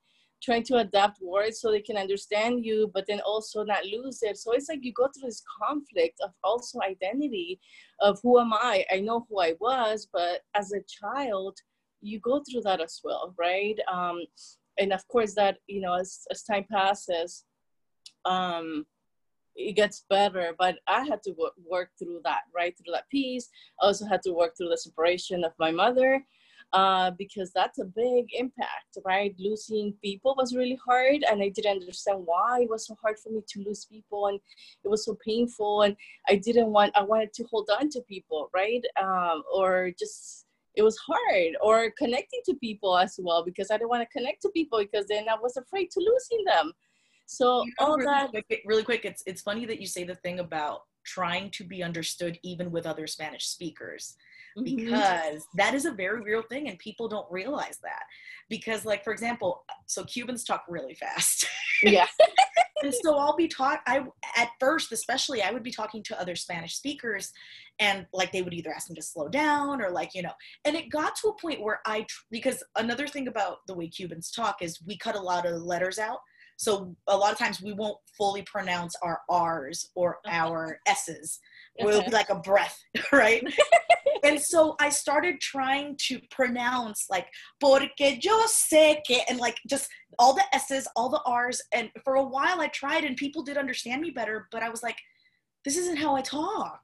trying 0.42 0.64
to 0.64 0.78
adapt 0.78 1.22
words 1.22 1.60
so 1.60 1.72
they 1.72 1.82
can 1.82 1.98
understand 1.98 2.66
you, 2.66 2.90
but 2.94 3.06
then 3.08 3.22
also 3.22 3.64
not 3.64 3.86
lose 3.86 4.24
it. 4.24 4.38
So 4.38 4.54
it's 4.54 4.70
like 4.70 4.84
you 4.84 4.94
go 4.94 5.08
through 5.08 5.30
this 5.30 5.44
conflict 5.62 6.20
of 6.24 6.32
also 6.44 6.80
identity 6.82 7.60
of 8.00 8.20
who 8.24 8.40
am 8.40 8.54
I? 8.54 8.86
I 8.92 9.00
know 9.00 9.26
who 9.30 9.40
I 9.40 9.54
was, 9.60 10.08
but 10.12 10.42
as 10.56 10.74
a 10.74 10.82
child, 10.82 11.58
you 12.02 12.20
go 12.20 12.42
through 12.44 12.62
that 12.62 12.82
as 12.82 13.00
well, 13.04 13.36
right? 13.38 13.78
Um, 13.92 14.24
and 14.80 14.92
of 14.92 15.08
course, 15.08 15.36
that 15.36 15.58
you 15.68 15.82
know, 15.82 15.94
as 15.94 16.26
as 16.32 16.44
time 16.44 16.66
passes, 16.72 17.46
um, 18.26 18.86
it 19.56 19.74
gets 19.74 20.06
better. 20.10 20.56
But 20.58 20.80
I 20.88 21.04
had 21.04 21.22
to 21.24 21.36
work 21.70 21.92
through 22.00 22.22
that, 22.24 22.44
right? 22.56 22.76
Through 22.76 22.94
that 22.94 23.10
piece. 23.10 23.50
I 23.82 23.88
also 23.88 24.08
had 24.08 24.24
to 24.24 24.34
work 24.34 24.54
through 24.58 24.70
the 24.70 24.78
separation 24.78 25.44
of 25.44 25.54
my 25.60 25.72
mother 25.72 26.26
uh, 26.74 27.12
because 27.18 27.51
that's 27.51 27.80
a 27.80 27.86
big 27.86 28.28
impact, 28.34 28.98
right? 29.04 29.36
Losing 29.38 29.94
people 30.04 30.36
was 30.38 30.56
really 30.56 30.80
hard, 30.86 31.24
and 31.30 31.42
I 31.42 31.50
didn't 31.50 31.82
understand 31.82 32.22
why 32.25 32.62
it 32.62 32.70
was 32.70 32.88
so 32.88 32.98
hard 33.01 33.18
for 33.20 33.30
me 33.30 33.42
to 33.46 33.63
lose 33.63 33.86
people, 33.86 34.28
and 34.28 34.40
it 34.84 34.88
was 34.88 35.06
so 35.06 35.18
painful, 35.25 35.82
and 35.84 35.96
I 36.30 36.36
didn't 36.36 36.68
want 36.68 36.96
I 36.96 37.04
wanted 37.04 37.34
to 37.34 37.44
hold 37.51 37.70
on 37.80 37.90
to 37.90 38.01
people, 38.01 38.50
right? 38.54 38.84
Um, 39.01 39.44
or 39.54 39.92
just 39.98 40.46
it 40.75 40.84
was 40.84 40.98
hard, 40.98 41.58
or 41.62 41.92
connecting 41.98 42.42
to 42.46 42.56
people 42.56 42.98
as 42.98 43.20
well 43.22 43.44
because 43.44 43.70
I 43.72 43.78
didn't 43.78 43.90
want 43.90 44.08
to 44.08 44.18
connect 44.18 44.42
to 44.44 44.50
people 44.50 44.80
because 44.80 45.08
then 45.08 45.28
I 45.28 45.36
was 45.36 45.58
afraid 45.58 45.92
to 45.92 46.00
losing 46.00 46.46
them. 46.46 46.72
So 47.25 47.63
you 47.66 47.74
know, 47.80 47.88
all 47.88 47.98
really 47.98 48.12
that 48.12 48.30
quick, 48.48 48.62
really 48.66 48.84
quick, 48.84 49.04
it's 49.04 49.24
it's 49.25 49.42
funny 49.42 49.66
that 49.66 49.82
you 49.82 49.88
say 49.88 50.06
the 50.06 50.16
thing 50.16 50.40
about 50.40 50.84
trying 51.04 51.50
to 51.50 51.63
be 51.63 51.84
understood 51.84 52.40
even 52.44 52.72
with 52.72 52.86
other 52.86 53.08
Spanish 53.08 53.48
speakers 53.48 54.16
mm-hmm. 54.58 54.63
because 54.63 55.46
that 55.55 55.74
is 55.74 55.86
a 55.86 55.91
very 55.91 56.22
real 56.22 56.43
thing 56.50 56.67
and 56.67 56.77
people 56.79 57.08
don't 57.08 57.29
realize 57.31 57.79
that. 57.84 58.03
Because 58.50 58.86
like 58.86 59.03
for 59.03 59.13
example 59.13 59.63
so 59.86 60.03
cubans 60.03 60.43
talk 60.43 60.63
really 60.67 60.96
fast. 60.96 61.48
Yeah. 61.84 62.08
And 62.84 62.91
so 63.03 63.15
i'll 63.15 63.36
be 63.36 63.48
taught 63.48 63.81
i 63.86 64.03
at 64.36 64.50
first 64.60 64.91
especially 64.91 65.43
i 65.43 65.51
would 65.51 65.62
be 65.62 65.70
talking 65.70 66.01
to 66.01 66.20
other 66.20 66.36
spanish 66.36 66.77
speakers 66.77 67.31
and 67.77 68.08
like 68.12 68.31
they 68.31 68.41
would 68.41 68.55
either 68.55 68.74
ask 68.74 68.89
me 68.89 68.96
to 68.96 69.03
slow 69.03 69.27
down 69.27 69.84
or 69.84 69.91
like 69.91 70.15
you 70.15 70.24
know 70.24 70.31
and 70.65 70.75
it 70.75 70.89
got 70.89 71.15
to 71.17 71.27
a 71.27 71.39
point 71.39 71.62
where 71.62 71.79
i 71.86 72.03
because 72.31 72.63
another 72.77 73.05
thing 73.05 73.27
about 73.27 73.58
the 73.67 73.75
way 73.75 73.88
cubans 73.88 74.31
talk 74.31 74.63
is 74.63 74.81
we 74.86 74.98
cut 74.98 75.15
a 75.15 75.22
lot 75.22 75.46
of 75.46 75.62
letters 75.62 76.00
out. 76.00 76.20
So 76.58 76.96
a 77.08 77.17
lot 77.17 77.31
of 77.31 77.39
times 77.39 77.62
we 77.62 77.74
won't 77.74 77.98
fully 78.17 78.43
pronounce 78.43 78.96
our 79.01 79.22
r's 79.29 79.89
or 79.96 80.20
our 80.27 80.77
s's. 80.88 81.39
Okay. 81.79 81.89
will 81.89 82.03
be 82.03 82.12
like 82.12 82.29
a 82.29 82.36
breath 82.36 82.77
right 83.12 83.43
and 84.24 84.40
so 84.40 84.75
I 84.80 84.90
started 84.90 85.40
trying 85.42 85.98
to 86.08 86.20
pronounce 86.30 87.06
like 87.10 87.28
porque 87.60 88.20
yo 88.22 88.46
sé 88.46 89.01
que 89.06 89.20
and 89.30 89.40
like 89.40 89.58
just 89.68 89.88
all 90.20 90.34
the 90.34 90.44
S's, 90.54 90.88
all 90.96 91.10
the 91.10 91.22
R's. 91.25 91.62
And 91.74 91.90
for 92.04 92.16
a 92.16 92.24
while 92.24 92.62
I 92.62 92.68
tried 92.68 93.04
and 93.04 93.16
people 93.18 93.44
did 93.44 93.58
understand 93.58 94.01
me 94.01 94.12
better, 94.12 94.48
but 94.51 94.63
I 94.63 94.70
was 94.70 94.84
like, 94.84 94.98
this 95.66 95.78
isn't 95.78 95.98
how 95.98 96.16
I 96.16 96.22
talk. 96.22 96.82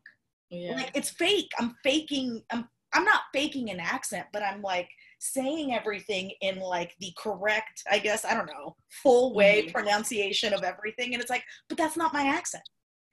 Yeah. 0.50 0.76
Like 0.76 0.92
it's 0.94 1.10
fake. 1.10 1.52
I'm 1.60 1.76
faking, 1.84 2.42
I'm 2.52 2.68
I'm 2.94 3.04
not 3.04 3.22
faking 3.34 3.70
an 3.70 3.80
accent, 3.80 4.28
but 4.32 4.44
I'm 4.44 4.62
like 4.62 4.90
saying 5.20 5.74
everything 5.74 6.32
in 6.42 6.60
like 6.60 6.96
the 7.00 7.12
correct, 7.18 7.84
I 7.92 8.00
guess, 8.00 8.24
I 8.24 8.34
don't 8.34 8.48
know, 8.48 8.76
full 9.04 9.34
way 9.34 9.64
mm-hmm. 9.64 9.72
pronunciation 9.72 10.54
of 10.54 10.64
everything. 10.64 11.14
And 11.14 11.22
it's 11.22 11.30
like, 11.30 11.44
but 11.68 11.78
that's 11.78 11.98
not 11.98 12.14
my 12.14 12.24
accent. 12.24 12.64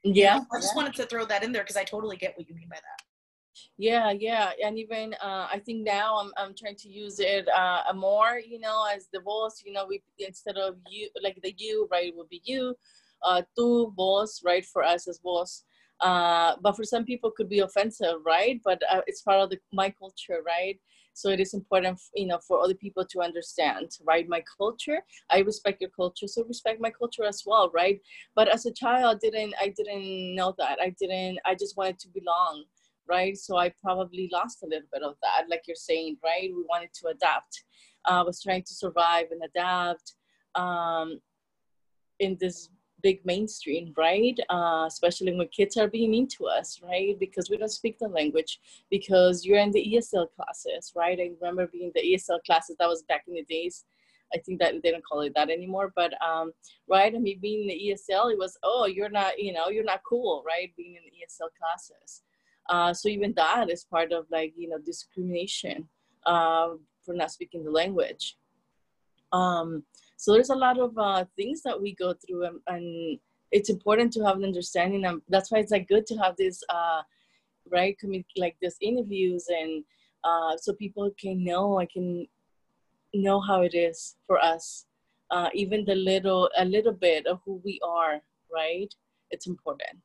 Yeah. 0.03 0.39
I 0.53 0.59
just 0.59 0.75
wanted 0.75 0.93
to 0.95 1.05
throw 1.05 1.25
that 1.25 1.43
in 1.43 1.51
there 1.51 1.63
because 1.63 1.77
I 1.77 1.83
totally 1.83 2.15
get 2.15 2.37
what 2.37 2.47
you 2.47 2.55
mean 2.55 2.69
by 2.69 2.77
that. 2.77 3.05
Yeah, 3.77 4.11
yeah, 4.11 4.51
and 4.63 4.77
even 4.77 5.13
uh, 5.21 5.47
I 5.51 5.59
think 5.65 5.85
now 5.85 6.15
I'm 6.17 6.31
I'm 6.37 6.53
trying 6.55 6.75
to 6.77 6.89
use 6.89 7.19
it 7.19 7.47
uh, 7.49 7.83
more, 7.93 8.39
you 8.45 8.59
know, 8.59 8.85
as 8.93 9.07
the 9.13 9.19
vos. 9.21 9.61
You 9.65 9.73
know, 9.73 9.85
we 9.87 10.01
instead 10.19 10.57
of 10.57 10.75
you 10.89 11.09
like 11.23 11.39
the 11.41 11.53
you, 11.57 11.87
right, 11.91 12.13
would 12.15 12.29
be 12.29 12.41
you, 12.43 12.75
uh, 13.23 13.41
tu 13.57 13.93
vos, 13.95 14.41
right, 14.43 14.65
for 14.65 14.83
us 14.83 15.07
as 15.07 15.19
vos. 15.23 15.63
Uh, 16.01 16.55
but 16.61 16.75
for 16.75 16.83
some 16.83 17.05
people, 17.05 17.31
could 17.31 17.47
be 17.49 17.59
offensive, 17.59 18.17
right? 18.25 18.59
But 18.65 18.81
uh, 18.91 19.01
it's 19.07 19.21
part 19.21 19.39
of 19.39 19.49
the, 19.49 19.57
my 19.71 19.89
culture, 19.89 20.41
right? 20.45 20.77
So 21.13 21.29
it 21.29 21.39
is 21.39 21.53
important, 21.53 22.01
you 22.13 22.27
know, 22.27 22.39
for 22.45 22.59
other 22.61 22.73
people 22.73 23.05
to 23.05 23.21
understand, 23.21 23.91
right? 24.05 24.27
My 24.27 24.43
culture. 24.57 24.99
I 25.31 25.39
respect 25.39 25.79
your 25.79 25.91
culture, 25.91 26.27
so 26.27 26.43
respect 26.43 26.81
my 26.81 26.89
culture 26.91 27.23
as 27.23 27.43
well, 27.45 27.71
right? 27.73 28.01
But 28.35 28.49
as 28.49 28.65
a 28.65 28.73
child, 28.73 29.21
I 29.23 29.29
didn't 29.29 29.53
I 29.61 29.69
didn't 29.77 30.35
know 30.35 30.53
that. 30.57 30.79
I 30.81 30.93
didn't. 30.99 31.39
I 31.45 31.55
just 31.55 31.77
wanted 31.77 31.99
to 31.99 32.09
belong 32.09 32.65
right? 33.09 33.37
So 33.37 33.57
I 33.57 33.73
probably 33.83 34.29
lost 34.31 34.63
a 34.63 34.67
little 34.67 34.87
bit 34.91 35.03
of 35.03 35.15
that, 35.21 35.49
like 35.49 35.63
you're 35.67 35.75
saying, 35.75 36.17
right? 36.23 36.49
We 36.55 36.63
wanted 36.67 36.89
to 37.01 37.07
adapt. 37.07 37.63
Uh, 38.07 38.19
I 38.19 38.23
was 38.23 38.41
trying 38.41 38.63
to 38.63 38.73
survive 38.73 39.27
and 39.31 39.41
adapt 39.43 40.13
um, 40.55 41.19
in 42.19 42.37
this 42.39 42.69
big 43.05 43.23
mainstream, 43.23 43.93
right? 43.95 44.37
Uh, 44.49 44.85
especially 44.87 45.35
when 45.35 45.47
kids 45.49 45.77
are 45.77 45.87
being 45.87 46.09
mean 46.11 46.27
to 46.27 46.47
us, 46.47 46.79
right? 46.83 47.15
Because 47.19 47.49
we 47.49 47.57
don't 47.57 47.69
speak 47.69 47.99
the 47.99 48.07
language, 48.07 48.59
because 48.89 49.45
you're 49.45 49.59
in 49.59 49.71
the 49.71 49.85
ESL 49.93 50.27
classes, 50.35 50.91
right? 50.95 51.19
I 51.19 51.29
remember 51.39 51.67
being 51.67 51.91
the 51.93 52.01
ESL 52.01 52.39
classes, 52.45 52.75
that 52.79 52.89
was 52.89 53.03
back 53.03 53.25
in 53.27 53.35
the 53.35 53.43
days. 53.43 53.85
I 54.33 54.39
think 54.39 54.59
that 54.59 54.73
they 54.81 54.91
don't 54.91 55.05
call 55.05 55.21
it 55.21 55.33
that 55.35 55.51
anymore, 55.51 55.93
but 55.95 56.13
um, 56.19 56.51
right? 56.89 57.13
I 57.13 57.19
mean, 57.19 57.39
being 57.39 57.61
in 57.61 57.67
the 57.67 57.79
ESL, 57.91 58.31
it 58.31 58.39
was, 58.39 58.57
oh, 58.63 58.85
you're 58.87 59.09
not, 59.09 59.39
you 59.39 59.53
know, 59.53 59.69
you're 59.69 59.83
not 59.83 60.01
cool, 60.07 60.43
right? 60.45 60.73
Being 60.75 60.95
in 60.95 61.03
the 61.05 61.11
ESL 61.11 61.49
classes. 61.59 62.23
Uh, 62.69 62.93
so 62.93 63.09
even 63.09 63.33
that 63.33 63.69
is 63.69 63.83
part 63.83 64.11
of 64.11 64.25
like 64.31 64.53
you 64.57 64.67
know 64.69 64.79
discrimination 64.79 65.87
uh, 66.25 66.69
for 67.05 67.13
not 67.13 67.31
speaking 67.31 67.63
the 67.63 67.71
language. 67.71 68.37
Um, 69.31 69.83
so 70.17 70.33
there's 70.33 70.49
a 70.49 70.55
lot 70.55 70.79
of 70.79 70.97
uh, 70.97 71.25
things 71.35 71.61
that 71.63 71.79
we 71.79 71.93
go 71.93 72.13
through, 72.13 72.45
and, 72.45 72.59
and, 72.67 73.19
it's 73.51 73.69
important 73.69 74.11
to 74.11 74.25
have 74.25 74.37
an 74.37 74.43
understanding. 74.43 75.05
And 75.05 75.21
that's 75.29 75.49
why 75.49 75.59
it's 75.59 75.71
like 75.71 75.87
good 75.87 76.05
to 76.07 76.15
have 76.15 76.35
this 76.35 76.61
uh, 76.67 77.03
right 77.71 77.97
like 78.37 78.57
this 78.61 78.75
interviews 78.81 79.45
and 79.49 79.83
uh, 80.23 80.57
so 80.57 80.73
people 80.73 81.09
can 81.19 81.43
know 81.43 81.79
I 81.79 81.85
can 81.85 82.27
know 83.13 83.39
how 83.39 83.61
it 83.61 83.73
is 83.73 84.15
for 84.27 84.39
us 84.39 84.85
even 85.53 85.85
the 85.85 85.95
little 85.95 86.49
a 86.57 86.65
little 86.65 86.93
bit 86.93 87.25
of 87.27 87.39
who 87.45 87.61
we 87.63 87.79
are 87.83 88.21
right 88.53 88.93
it's 89.31 89.47
important 89.47 89.99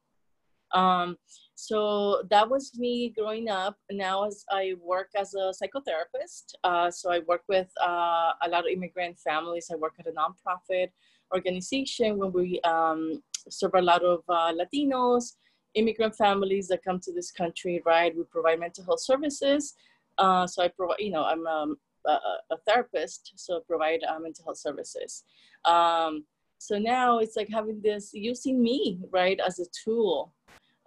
um, 0.72 1.16
so 1.60 2.22
that 2.30 2.48
was 2.48 2.72
me 2.78 3.12
growing 3.16 3.50
up. 3.50 3.76
Now 3.92 4.26
as 4.26 4.44
I 4.50 4.74
work 4.82 5.10
as 5.14 5.34
a 5.34 5.52
psychotherapist, 5.58 6.54
uh, 6.64 6.90
so 6.90 7.12
I 7.12 7.18
work 7.20 7.42
with 7.48 7.68
uh, 7.82 8.32
a 8.42 8.48
lot 8.48 8.60
of 8.60 8.72
immigrant 8.72 9.18
families. 9.18 9.68
I 9.70 9.76
work 9.76 9.94
at 10.00 10.06
a 10.06 10.12
nonprofit 10.12 10.88
organization 11.34 12.16
where 12.16 12.30
we 12.30 12.60
um, 12.62 13.22
serve 13.50 13.74
a 13.74 13.82
lot 13.82 14.02
of 14.02 14.20
uh, 14.30 14.52
Latinos, 14.54 15.34
immigrant 15.74 16.16
families 16.16 16.66
that 16.68 16.82
come 16.82 16.98
to 17.00 17.12
this 17.12 17.30
country, 17.30 17.82
right? 17.84 18.16
We 18.16 18.24
provide 18.24 18.58
mental 18.58 18.84
health 18.84 19.02
services. 19.02 19.74
Uh, 20.16 20.46
so 20.46 20.62
I 20.62 20.68
provide, 20.68 21.00
you 21.00 21.10
know, 21.10 21.24
I'm 21.24 21.46
um, 21.46 21.76
a, 22.06 22.12
a, 22.52 22.56
therapist, 22.66 23.32
so 23.36 23.56
I 23.56 23.60
provide 23.66 24.00
uh, 24.02 24.18
mental 24.18 24.44
health 24.46 24.58
services. 24.58 25.24
Um, 25.66 26.24
so 26.56 26.78
now 26.78 27.18
it's 27.18 27.36
like 27.36 27.50
having 27.50 27.82
this, 27.82 28.10
using 28.14 28.62
me, 28.62 28.98
right, 29.12 29.38
as 29.46 29.58
a 29.58 29.66
tool 29.84 30.34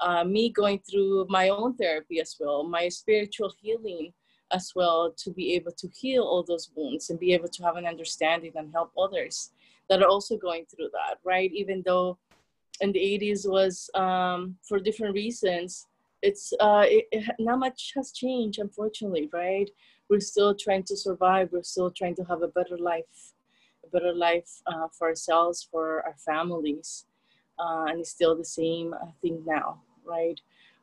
uh, 0.03 0.23
me 0.23 0.49
going 0.49 0.79
through 0.79 1.25
my 1.29 1.49
own 1.49 1.75
therapy 1.75 2.19
as 2.19 2.35
well, 2.39 2.63
my 2.63 2.89
spiritual 2.89 3.51
healing 3.61 4.11
as 4.51 4.73
well 4.75 5.13
to 5.17 5.31
be 5.31 5.53
able 5.53 5.71
to 5.71 5.87
heal 5.87 6.23
all 6.23 6.43
those 6.43 6.69
wounds 6.75 7.09
and 7.09 7.19
be 7.19 7.33
able 7.33 7.47
to 7.47 7.63
have 7.63 7.77
an 7.77 7.85
understanding 7.85 8.51
and 8.55 8.71
help 8.71 8.91
others 8.97 9.51
that 9.89 10.01
are 10.01 10.07
also 10.07 10.37
going 10.37 10.65
through 10.65 10.89
that, 10.91 11.17
right? 11.23 11.51
Even 11.53 11.81
though 11.85 12.17
in 12.81 12.91
the 12.91 12.99
80s 12.99 13.49
was 13.49 13.89
um, 13.95 14.55
for 14.67 14.79
different 14.79 15.13
reasons, 15.13 15.87
it's 16.21 16.53
uh, 16.59 16.85
it, 16.85 17.05
it, 17.11 17.35
not 17.39 17.59
much 17.59 17.93
has 17.95 18.11
changed, 18.11 18.59
unfortunately, 18.59 19.29
right? 19.33 19.69
We're 20.09 20.19
still 20.19 20.53
trying 20.55 20.83
to 20.83 20.97
survive. 20.97 21.49
We're 21.51 21.63
still 21.63 21.91
trying 21.91 22.15
to 22.15 22.23
have 22.25 22.41
a 22.41 22.47
better 22.47 22.77
life, 22.77 23.33
a 23.85 23.89
better 23.89 24.13
life 24.13 24.49
uh, 24.67 24.87
for 24.97 25.07
ourselves, 25.07 25.67
for 25.69 26.03
our 26.05 26.15
families, 26.25 27.05
uh, 27.59 27.85
and 27.87 27.99
it's 27.99 28.11
still 28.11 28.35
the 28.37 28.45
same 28.45 28.93
thing 29.21 29.43
now, 29.45 29.81
right? 30.05 30.39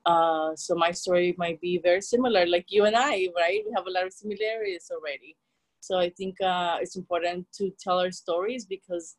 Uh, 0.07 0.55
so 0.57 0.75
my 0.75 0.91
story 0.91 1.35
might 1.37 1.61
be 1.61 1.79
very 1.79 2.01
similar, 2.01 2.47
like 2.47 2.67
you 2.69 2.85
and 2.85 2.97
I, 2.97 3.29
right? 3.37 3.63
We 3.67 3.73
have 3.77 3.87
a 3.87 3.91
lot 3.91 4.07
of 4.07 4.13
similarities 4.13 4.91
already. 4.91 5.37
So 5.81 5.99
I 5.99 6.11
think 6.11 6.41
uh, 6.41 6.79
it's 6.81 6.97
important 6.97 7.47
to 7.55 7.71
tell 7.79 7.99
our 7.99 8.11
stories 8.11 8.65
because 8.67 9.17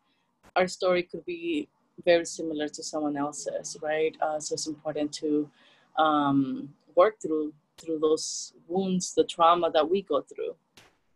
our 0.55 0.67
story 0.67 1.03
could 1.03 1.25
be 1.25 1.67
very 2.03 2.25
similar 2.25 2.67
to 2.67 2.83
someone 2.83 3.17
else's, 3.17 3.77
right? 3.81 4.15
Uh, 4.21 4.39
so 4.39 4.53
it's 4.53 4.67
important 4.67 5.11
to 5.13 5.49
um, 5.97 6.69
work 6.95 7.15
through 7.21 7.53
through 7.77 7.97
those 7.99 8.53
wounds, 8.67 9.15
the 9.15 9.23
trauma 9.23 9.71
that 9.71 9.89
we 9.89 10.03
go 10.03 10.21
through 10.21 10.55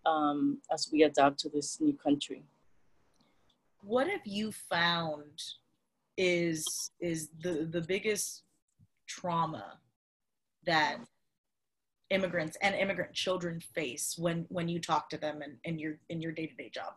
um, 0.05 0.57
as 0.73 0.89
we 0.91 1.03
adapt 1.03 1.39
to 1.39 1.49
this 1.49 1.79
new 1.79 1.93
country. 1.93 2.43
What 3.81 4.07
have 4.07 4.25
you 4.25 4.51
found 4.51 5.43
is 6.17 6.91
is 6.99 7.29
the 7.41 7.67
the 7.69 7.81
biggest 7.81 8.44
trauma 9.07 9.79
that 10.65 10.97
immigrants 12.09 12.57
and 12.61 12.75
immigrant 12.75 13.13
children 13.13 13.59
face 13.59 14.15
when 14.17 14.45
when 14.49 14.67
you 14.69 14.79
talk 14.79 15.09
to 15.09 15.17
them 15.17 15.41
and 15.41 15.57
in 15.63 15.79
your 15.79 15.97
in 16.09 16.21
your 16.21 16.31
day-to-day 16.31 16.71
job? 16.73 16.93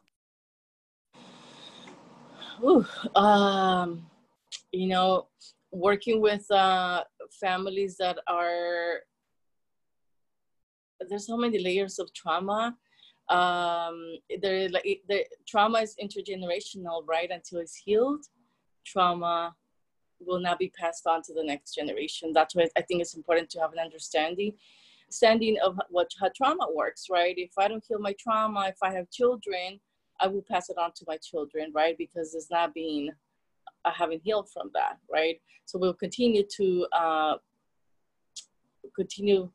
Ooh, 2.62 2.84
um, 3.14 4.06
you 4.72 4.88
know 4.88 5.28
working 5.70 6.20
with 6.20 6.50
uh, 6.50 7.04
families 7.40 7.96
that 7.98 8.18
are 8.26 9.00
there's 11.08 11.26
so 11.26 11.36
many 11.36 11.58
layers 11.58 11.98
of 11.98 12.12
trauma. 12.12 12.76
Um 13.28 14.16
there 14.40 14.70
like 14.70 15.02
the 15.08 15.24
trauma 15.46 15.80
is 15.80 15.94
intergenerational 16.02 17.02
right 17.06 17.30
until 17.30 17.58
it's 17.60 17.76
healed. 17.76 18.24
Trauma 18.87 19.54
will 20.20 20.40
not 20.40 20.59
be 20.59 20.72
passed 20.78 21.07
on 21.07 21.22
to 21.22 21.33
the 21.33 21.44
next 21.44 21.74
generation 21.74 22.33
that's 22.33 22.54
why 22.54 22.68
i 22.76 22.83
think 22.83 23.00
it's 23.00 23.14
important 23.14 23.48
to 23.48 23.61
have 23.61 23.72
an 23.72 23.78
understanding 23.78 24.52
understanding 25.09 25.57
of 25.64 25.81
what 25.88 26.11
how 26.20 26.31
trauma 26.37 26.66
works, 26.74 27.07
right? 27.11 27.35
If 27.37 27.52
I 27.59 27.66
don't 27.68 27.85
heal 27.88 27.98
my 27.98 28.14
trauma, 28.18 28.66
if 28.68 28.76
I 28.83 28.92
have 28.92 29.11
children, 29.11 29.81
I 30.20 30.26
will 30.26 30.42
pass 30.42 30.68
it 30.68 30.76
on 30.76 30.92
to 30.96 31.04
my 31.07 31.16
children, 31.16 31.72
right? 31.74 31.96
Because 31.96 32.35
it's 32.35 32.50
not 32.50 32.74
being, 32.74 33.11
I 33.85 33.90
haven't 33.90 34.22
healed 34.22 34.50
from 34.50 34.70
that, 34.74 34.98
right? 35.11 35.40
So 35.64 35.78
we'll 35.78 35.94
continue 35.94 36.42
to 36.57 36.87
uh, 36.92 37.35
continue 38.94 39.50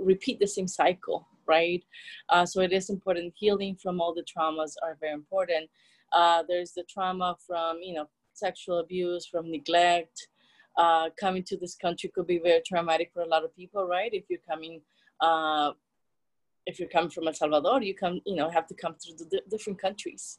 repeat 0.00 0.40
the 0.40 0.46
same 0.46 0.66
cycle, 0.66 1.28
right? 1.46 1.84
Uh, 2.28 2.44
so 2.44 2.62
it 2.62 2.72
is 2.72 2.90
important. 2.90 3.34
Healing 3.36 3.76
from 3.76 4.00
all 4.00 4.12
the 4.12 4.24
traumas 4.24 4.74
are 4.82 4.96
very 5.00 5.12
important. 5.12 5.70
Uh, 6.12 6.42
there's 6.48 6.72
the 6.72 6.82
trauma 6.84 7.36
from, 7.46 7.78
you 7.80 7.94
know, 7.94 8.08
sexual 8.34 8.78
abuse, 8.78 9.26
from 9.26 9.50
neglect, 9.50 10.28
uh, 10.76 11.10
coming 11.18 11.42
to 11.44 11.56
this 11.56 11.74
country 11.74 12.10
could 12.14 12.26
be 12.26 12.38
very 12.38 12.62
traumatic 12.66 13.10
for 13.12 13.22
a 13.22 13.28
lot 13.28 13.44
of 13.44 13.54
people, 13.54 13.86
right? 13.86 14.12
If 14.12 14.24
you're 14.28 14.40
coming, 14.48 14.80
uh, 15.20 15.72
if 16.66 16.78
you're 16.78 16.88
coming 16.88 17.10
from 17.10 17.26
El 17.26 17.34
Salvador, 17.34 17.82
you 17.82 17.94
come, 17.94 18.20
you 18.24 18.36
know, 18.36 18.50
have 18.50 18.66
to 18.68 18.74
come 18.74 18.94
through 18.94 19.16
the 19.18 19.42
different 19.50 19.80
countries, 19.80 20.38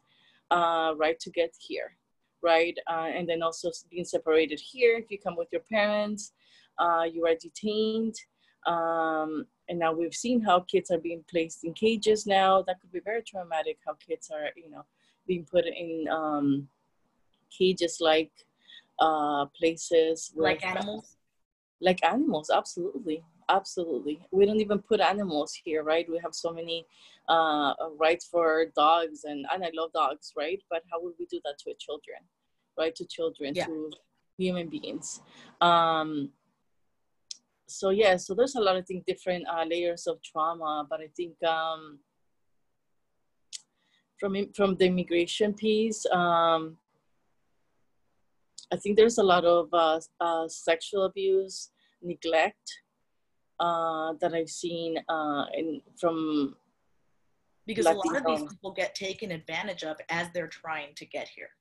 uh, 0.52 0.94
right, 0.98 1.20
to 1.20 1.30
get 1.30 1.54
here, 1.60 1.96
right? 2.42 2.78
Uh, 2.90 3.10
and 3.16 3.28
then 3.30 3.44
also 3.44 3.70
being 3.90 4.06
separated 4.06 4.60
here. 4.60 4.98
If 4.98 5.12
you 5.12 5.20
come 5.20 5.36
with 5.36 5.50
your 5.52 5.62
parents, 5.62 6.34
uh, 6.80 7.04
you 7.04 7.26
are 7.28 7.36
detained. 7.36 8.16
Um, 8.66 9.46
and 9.70 9.80
now 9.80 9.94
we've 9.94 10.14
seen 10.14 10.42
how 10.42 10.62
kids 10.62 10.90
are 10.92 11.00
being 11.00 11.24
placed 11.30 11.64
in 11.64 11.74
cages 11.74 12.26
now. 12.26 12.62
That 12.64 12.80
could 12.80 12.92
be 12.92 13.00
very 13.00 13.22
traumatic. 13.22 13.78
How 13.86 13.94
kids 13.94 14.30
are, 14.34 14.50
you 14.56 14.70
know, 14.70 14.86
being 15.28 15.46
put 15.50 15.66
in 15.66 16.08
um, 16.12 16.68
cages 17.58 17.98
like 18.00 18.32
uh, 19.00 19.46
places 19.58 20.32
like 20.36 20.64
animals? 20.66 21.18
like 21.82 22.04
animals 22.04 22.50
absolutely 22.54 23.24
absolutely. 23.50 24.26
We 24.32 24.46
don't 24.46 24.62
even 24.62 24.80
put 24.80 25.02
animals 25.02 25.54
here 25.64 25.84
right? 25.84 26.10
We 26.10 26.20
have 26.24 26.34
so 26.34 26.54
many 26.54 26.86
uh, 27.28 27.74
rights 28.00 28.26
for 28.32 28.66
dogs 28.76 29.24
and 29.26 29.46
and 29.54 29.64
i 29.64 29.72
love 29.74 29.92
dogs 29.94 30.34
right? 30.38 30.62
But 30.70 30.84
how 30.92 31.02
would 31.02 31.14
we 31.20 31.26
do 31.26 31.40
that 31.46 31.58
to 31.60 31.74
children 31.80 32.20
right? 32.78 32.96
To 32.96 33.06
children 33.06 33.54
yeah. 33.56 33.66
to 33.66 33.92
human 34.38 34.70
beings. 34.70 35.22
Um 35.62 36.32
so 37.68 37.90
yeah 37.90 38.18
so 38.18 38.36
there's 38.36 38.56
a 38.56 38.62
lot 38.62 38.76
of 38.76 38.86
things 38.86 39.04
different 39.08 39.46
uh, 39.48 39.64
layers 39.64 40.06
of 40.06 40.22
trauma 40.22 40.86
but 40.90 41.00
i 41.00 41.08
think 41.16 41.34
um 41.44 41.98
from 44.20 44.36
from 44.54 44.76
the 44.76 44.86
immigration 44.86 45.54
piece 45.54 46.06
um 46.12 46.78
I 48.74 48.76
think 48.78 48.98
there's 48.98 49.20
a 49.20 49.24
lot 49.24 49.46
of 49.46 49.70
uh, 49.72 50.00
uh, 50.20 50.48
sexual 50.48 51.04
abuse, 51.04 51.70
neglect 52.02 52.68
uh, 53.60 54.14
that 54.20 54.34
I've 54.34 54.50
seen 54.50 54.98
uh, 55.08 55.46
in 55.56 55.80
from 56.02 56.56
because 57.68 57.86
Latino. 57.86 58.02
a 58.02 58.08
lot 58.08 58.18
of 58.18 58.26
these 58.26 58.50
people 58.50 58.74
get 58.74 58.96
taken 58.96 59.32
advantage 59.32 59.84
of 59.84 59.98
as 60.10 60.28
they're 60.34 60.48
trying 60.48 60.96
to 60.96 61.06
get 61.06 61.28
here. 61.30 61.52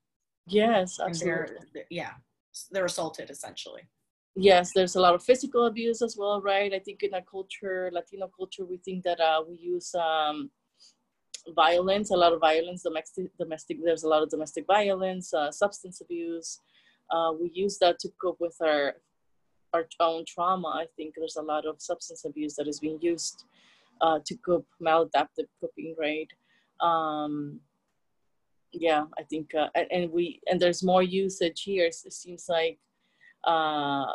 Yes, 0.46 0.98
absolutely. 0.98 1.34
They're, 1.34 1.58
they're, 1.74 1.84
yeah, 1.90 2.12
they're 2.70 2.86
assaulted 2.86 3.28
essentially. 3.28 3.82
Yes, 4.34 4.72
there's 4.74 4.96
a 4.96 5.00
lot 5.00 5.14
of 5.14 5.22
physical 5.22 5.66
abuse 5.66 6.00
as 6.00 6.16
well, 6.16 6.40
right? 6.40 6.72
I 6.72 6.78
think 6.78 7.02
in 7.02 7.12
our 7.12 7.20
culture, 7.30 7.90
Latino 7.92 8.30
culture, 8.34 8.64
we 8.64 8.78
think 8.78 9.04
that 9.04 9.20
uh, 9.20 9.42
we 9.46 9.56
use 9.56 9.94
um, 9.94 10.50
violence, 11.54 12.10
a 12.10 12.16
lot 12.16 12.32
of 12.32 12.40
violence, 12.40 12.82
domestic, 12.82 13.26
domestic. 13.38 13.76
There's 13.84 14.04
a 14.04 14.08
lot 14.08 14.22
of 14.22 14.30
domestic 14.30 14.66
violence, 14.66 15.34
uh, 15.34 15.52
substance 15.52 16.00
abuse, 16.00 16.58
uh, 17.12 17.32
we 17.38 17.50
use 17.54 17.78
that 17.78 17.98
to 18.00 18.08
cope 18.20 18.40
with 18.40 18.56
our 18.60 18.94
our 19.74 19.86
own 20.00 20.24
trauma. 20.26 20.68
I 20.68 20.86
think 20.96 21.14
there's 21.16 21.36
a 21.36 21.42
lot 21.42 21.64
of 21.66 21.80
substance 21.80 22.24
abuse 22.24 22.54
that 22.56 22.68
is 22.68 22.80
being 22.80 22.98
used 23.00 23.44
uh, 24.00 24.18
to 24.26 24.36
cope 24.36 24.66
maladaptive 24.82 25.48
coping, 25.60 25.94
right? 25.98 26.28
Um, 26.80 27.60
yeah, 28.72 29.04
I 29.18 29.22
think, 29.22 29.54
uh, 29.54 29.68
and, 29.90 30.10
we 30.10 30.40
and 30.46 30.58
there's 30.60 30.82
more 30.82 31.02
usage 31.02 31.62
here. 31.62 31.86
It 31.86 31.94
seems 31.94 32.46
like 32.48 32.78
uh, 33.44 34.06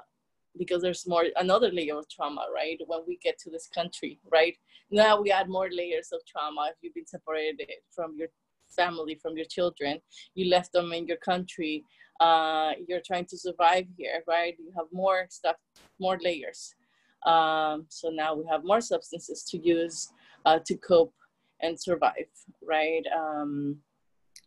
because 0.57 0.81
there's 0.81 1.07
more 1.07 1.25
another 1.37 1.71
layer 1.71 1.97
of 1.97 2.09
trauma, 2.09 2.45
right? 2.53 2.79
When 2.87 3.01
we 3.07 3.17
get 3.23 3.37
to 3.39 3.49
this 3.49 3.67
country, 3.67 4.19
right? 4.31 4.55
Now 4.89 5.21
we 5.21 5.31
add 5.31 5.49
more 5.49 5.69
layers 5.71 6.09
of 6.11 6.21
trauma. 6.25 6.69
If 6.71 6.77
you've 6.81 6.95
been 6.95 7.07
separated 7.07 7.69
from 7.91 8.15
your 8.17 8.29
family, 8.75 9.15
from 9.21 9.37
your 9.37 9.45
children, 9.45 9.99
you 10.33 10.49
left 10.49 10.73
them 10.73 10.91
in 10.91 11.07
your 11.07 11.17
country 11.17 11.83
uh, 12.19 12.71
you're 12.87 13.01
trying 13.05 13.25
to 13.25 13.37
survive 13.37 13.85
here, 13.97 14.23
right? 14.27 14.55
You 14.59 14.71
have 14.75 14.87
more 14.91 15.27
stuff, 15.29 15.55
more 15.99 16.17
layers. 16.21 16.75
Um, 17.25 17.85
so 17.89 18.09
now 18.09 18.35
we 18.35 18.45
have 18.49 18.63
more 18.63 18.81
substances 18.81 19.43
to 19.49 19.57
use 19.57 20.09
uh, 20.45 20.59
to 20.65 20.75
cope 20.77 21.13
and 21.61 21.79
survive, 21.79 22.27
right? 22.63 23.03
Um, 23.15 23.77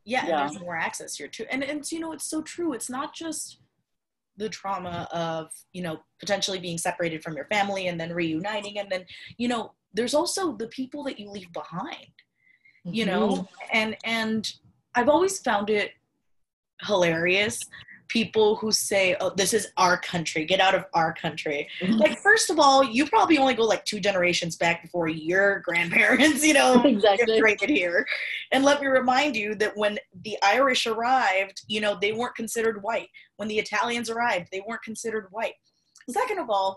yeah, 0.05 0.27
yeah. 0.27 0.43
And 0.43 0.51
there's 0.51 0.63
more 0.63 0.77
access 0.77 1.17
here 1.17 1.29
too. 1.29 1.45
And, 1.51 1.63
and 1.63 1.91
you 1.91 2.01
know, 2.01 2.13
it's 2.13 2.29
so 2.29 2.43
true. 2.43 2.73
It's 2.73 2.89
not 2.89 3.15
just 3.15 3.59
the 4.37 4.49
trauma 4.49 5.07
of, 5.13 5.51
you 5.73 5.83
know, 5.83 6.01
potentially 6.19 6.59
being 6.59 6.79
separated 6.79 7.23
from 7.23 7.35
your 7.35 7.45
family 7.47 7.89
and 7.89 8.01
then 8.01 8.13
reuniting. 8.13 8.79
And 8.79 8.91
then, 8.91 9.05
you 9.37 9.49
know, 9.49 9.73
there's 9.93 10.15
also 10.15 10.57
the 10.57 10.69
people 10.69 11.05
that 11.05 11.19
you 11.19 11.31
leave 11.31 11.53
behind, 11.53 12.07
you 12.85 13.05
mm-hmm. 13.05 13.15
know, 13.15 13.49
and, 13.73 13.97
and 14.05 14.51
I've 14.95 15.09
always 15.09 15.41
found 15.41 15.69
it 15.69 15.93
hilarious 16.83 17.61
people 18.11 18.57
who 18.57 18.73
say, 18.73 19.17
"Oh, 19.21 19.31
this 19.31 19.55
is 19.55 19.69
our 19.77 19.97
country. 19.97 20.45
Get 20.45 20.61
out 20.61 20.75
of 20.75 20.85
our 20.93 21.15
country." 21.15 21.69
Mm-hmm. 21.81 21.95
Like, 21.95 22.19
first 22.19 22.51
of 22.51 22.59
all, 22.59 22.85
you 22.85 23.07
probably 23.07 23.39
only 23.39 23.55
go 23.55 23.65
like 23.65 23.85
two 23.85 24.01
generations 24.01 24.57
back 24.57 24.83
before 24.83 25.09
your 25.09 25.61
grandparents, 25.65 26.45
you 26.45 26.53
know, 26.53 26.83
exactly 26.83 27.39
immigrated 27.39 27.71
here. 27.71 28.07
And 28.53 28.65
let 28.65 28.81
me 28.81 28.89
remind 28.89 29.37
you 29.37 29.55
that 29.57 29.77
when 29.77 29.99
the 30.25 30.37
Irish 30.43 30.87
arrived, 30.87 31.63
you 31.69 31.81
know, 31.81 31.97
they 31.99 32.13
weren't 32.13 32.35
considered 32.35 32.83
white. 32.83 33.09
When 33.37 33.49
the 33.49 33.59
Italians 33.59 34.11
arrived, 34.11 34.49
they 34.53 34.63
weren't 34.67 34.83
considered 34.83 35.29
white. 35.31 35.55
Second 36.11 36.39
of 36.39 36.51
all, 36.51 36.77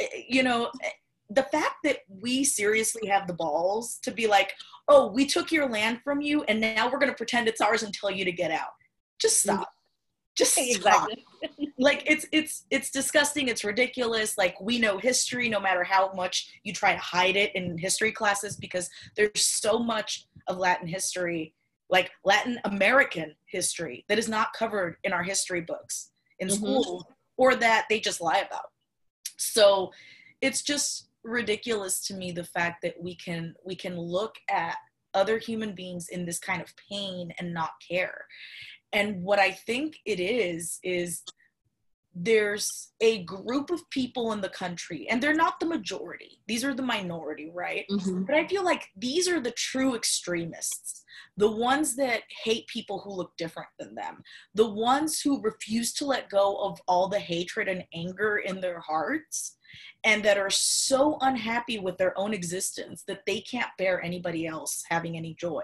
eh, 0.00 0.06
you 0.28 0.42
know, 0.42 0.70
eh, 0.82 0.90
the 1.28 1.44
fact 1.44 1.76
that 1.84 1.98
we 2.08 2.42
seriously 2.42 3.06
have 3.06 3.26
the 3.26 3.34
balls 3.34 3.98
to 4.02 4.10
be 4.10 4.26
like, 4.26 4.54
"Oh, 4.88 5.12
we 5.12 5.26
took 5.26 5.52
your 5.52 5.68
land 5.68 6.00
from 6.02 6.20
you, 6.20 6.42
and 6.44 6.60
now 6.60 6.90
we're 6.90 6.98
going 6.98 7.12
to 7.12 7.16
pretend 7.16 7.46
it's 7.46 7.60
ours 7.60 7.82
and 7.82 7.92
tell 7.92 8.10
you 8.10 8.24
to 8.24 8.32
get 8.32 8.50
out." 8.50 8.70
Just 9.20 9.42
stop. 9.42 9.70
Just 10.36 10.54
stop. 10.54 11.08
Exactly. 11.10 11.24
like 11.78 12.02
it's 12.06 12.26
it's 12.32 12.64
it's 12.70 12.90
disgusting 12.90 13.48
it's 13.48 13.64
ridiculous 13.64 14.36
like 14.36 14.60
we 14.60 14.78
know 14.78 14.98
history 14.98 15.48
no 15.48 15.58
matter 15.58 15.82
how 15.82 16.12
much 16.14 16.52
you 16.62 16.72
try 16.72 16.92
to 16.92 17.00
hide 17.00 17.36
it 17.36 17.54
in 17.54 17.78
history 17.78 18.12
classes 18.12 18.56
because 18.56 18.90
there's 19.16 19.44
so 19.46 19.78
much 19.78 20.26
of 20.48 20.58
latin 20.58 20.86
history 20.86 21.54
like 21.88 22.10
latin 22.24 22.58
american 22.64 23.34
history 23.46 24.04
that 24.08 24.18
is 24.18 24.28
not 24.28 24.52
covered 24.52 24.96
in 25.04 25.12
our 25.12 25.22
history 25.22 25.62
books 25.62 26.10
in 26.38 26.48
mm-hmm. 26.48 26.56
school 26.56 27.08
or 27.38 27.54
that 27.54 27.86
they 27.88 27.98
just 27.98 28.20
lie 28.20 28.44
about 28.46 28.70
so 29.38 29.90
it's 30.42 30.62
just 30.62 31.08
ridiculous 31.24 32.06
to 32.06 32.14
me 32.14 32.32
the 32.32 32.44
fact 32.44 32.82
that 32.82 32.94
we 33.00 33.14
can 33.14 33.54
we 33.64 33.74
can 33.74 33.98
look 33.98 34.36
at 34.50 34.76
other 35.14 35.38
human 35.38 35.74
beings 35.74 36.08
in 36.08 36.24
this 36.24 36.38
kind 36.38 36.62
of 36.62 36.72
pain 36.90 37.32
and 37.38 37.52
not 37.52 37.70
care 37.86 38.26
and 38.92 39.22
what 39.22 39.38
i 39.38 39.50
think 39.50 39.96
it 40.04 40.20
is 40.20 40.78
is 40.82 41.22
there's 42.14 42.92
a 43.00 43.22
group 43.22 43.70
of 43.70 43.88
people 43.90 44.32
in 44.32 44.40
the 44.40 44.48
country 44.48 45.06
and 45.08 45.22
they're 45.22 45.32
not 45.32 45.60
the 45.60 45.66
majority. 45.66 46.40
These 46.48 46.64
are 46.64 46.74
the 46.74 46.82
minority 46.82 47.52
right? 47.54 47.84
Mm-hmm. 47.90 48.24
but 48.24 48.34
i 48.34 48.46
feel 48.46 48.64
like 48.64 48.88
these 48.96 49.28
are 49.28 49.40
the 49.40 49.52
true 49.52 49.94
extremists 49.94 51.04
the 51.36 51.50
ones 51.50 51.96
that 51.96 52.22
hate 52.42 52.66
people 52.66 52.98
who 52.98 53.12
look 53.12 53.32
different 53.38 53.68
than 53.78 53.94
them 53.94 54.22
the 54.54 54.68
ones 54.68 55.20
who 55.20 55.40
refuse 55.40 55.92
to 55.94 56.04
let 56.04 56.28
go 56.28 56.56
of 56.56 56.80
all 56.88 57.08
the 57.08 57.20
hatred 57.20 57.68
and 57.68 57.84
anger 57.94 58.38
in 58.38 58.60
their 58.60 58.80
hearts 58.80 59.56
and 60.04 60.24
that 60.24 60.38
are 60.38 60.50
so 60.50 61.18
unhappy 61.20 61.78
with 61.78 61.98
their 61.98 62.18
own 62.18 62.32
existence 62.32 63.04
that 63.06 63.22
they 63.26 63.40
can't 63.40 63.70
bear 63.78 64.02
anybody 64.02 64.46
else 64.46 64.82
having 64.88 65.16
any 65.16 65.34
joy. 65.34 65.62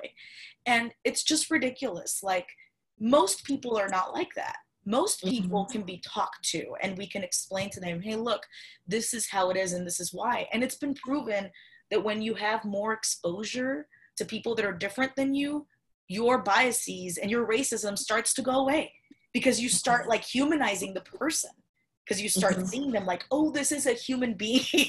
And 0.67 0.93
it's 1.05 1.23
just 1.23 1.51
ridiculous. 1.51 2.23
Like 2.23 2.49
most 2.99 3.45
people 3.45 3.77
are 3.77 3.89
not 3.89 4.15
like 4.15 4.31
that 4.35 4.57
most 4.87 5.23
people 5.25 5.65
mm-hmm. 5.65 5.73
can 5.73 5.83
be 5.83 6.01
talked 6.07 6.49
to 6.49 6.65
and 6.81 6.97
we 6.97 7.07
can 7.07 7.25
explain 7.25 7.69
to 7.71 7.81
them 7.81 8.01
hey 8.01 8.15
look 8.15 8.43
this 8.87 9.13
is 9.13 9.29
how 9.29 9.51
it 9.51 9.57
is 9.57 9.73
and 9.73 9.87
this 9.87 10.01
is 10.01 10.15
why 10.15 10.47
and 10.53 10.63
it's 10.63 10.77
been 10.77 10.95
proven 10.95 11.51
that 11.91 12.03
when 12.03 12.23
you 12.23 12.35
have 12.35 12.65
more 12.65 12.93
exposure 12.93 13.87
to 14.17 14.25
people 14.25 14.55
that 14.55 14.65
are 14.65 14.73
different 14.73 15.15
than 15.17 15.35
you 15.35 15.67
your 16.09 16.39
biases 16.39 17.19
and 17.19 17.31
your 17.31 17.47
racism 17.47 17.99
starts 17.99 18.33
to 18.33 18.43
go 18.43 18.61
away 18.61 18.93
because 19.33 19.61
you 19.61 19.69
start 19.69 20.03
mm-hmm. 20.03 20.11
like 20.11 20.25
humanizing 20.25 20.95
the 20.95 21.01
person 21.01 21.51
because 22.07 22.23
you 22.23 22.29
start 22.29 22.55
mm-hmm. 22.55 22.67
seeing 22.67 22.93
them 22.93 23.05
like 23.05 23.25
oh 23.31 23.51
this 23.51 23.73
is 23.73 23.87
a 23.87 23.93
human 23.93 24.35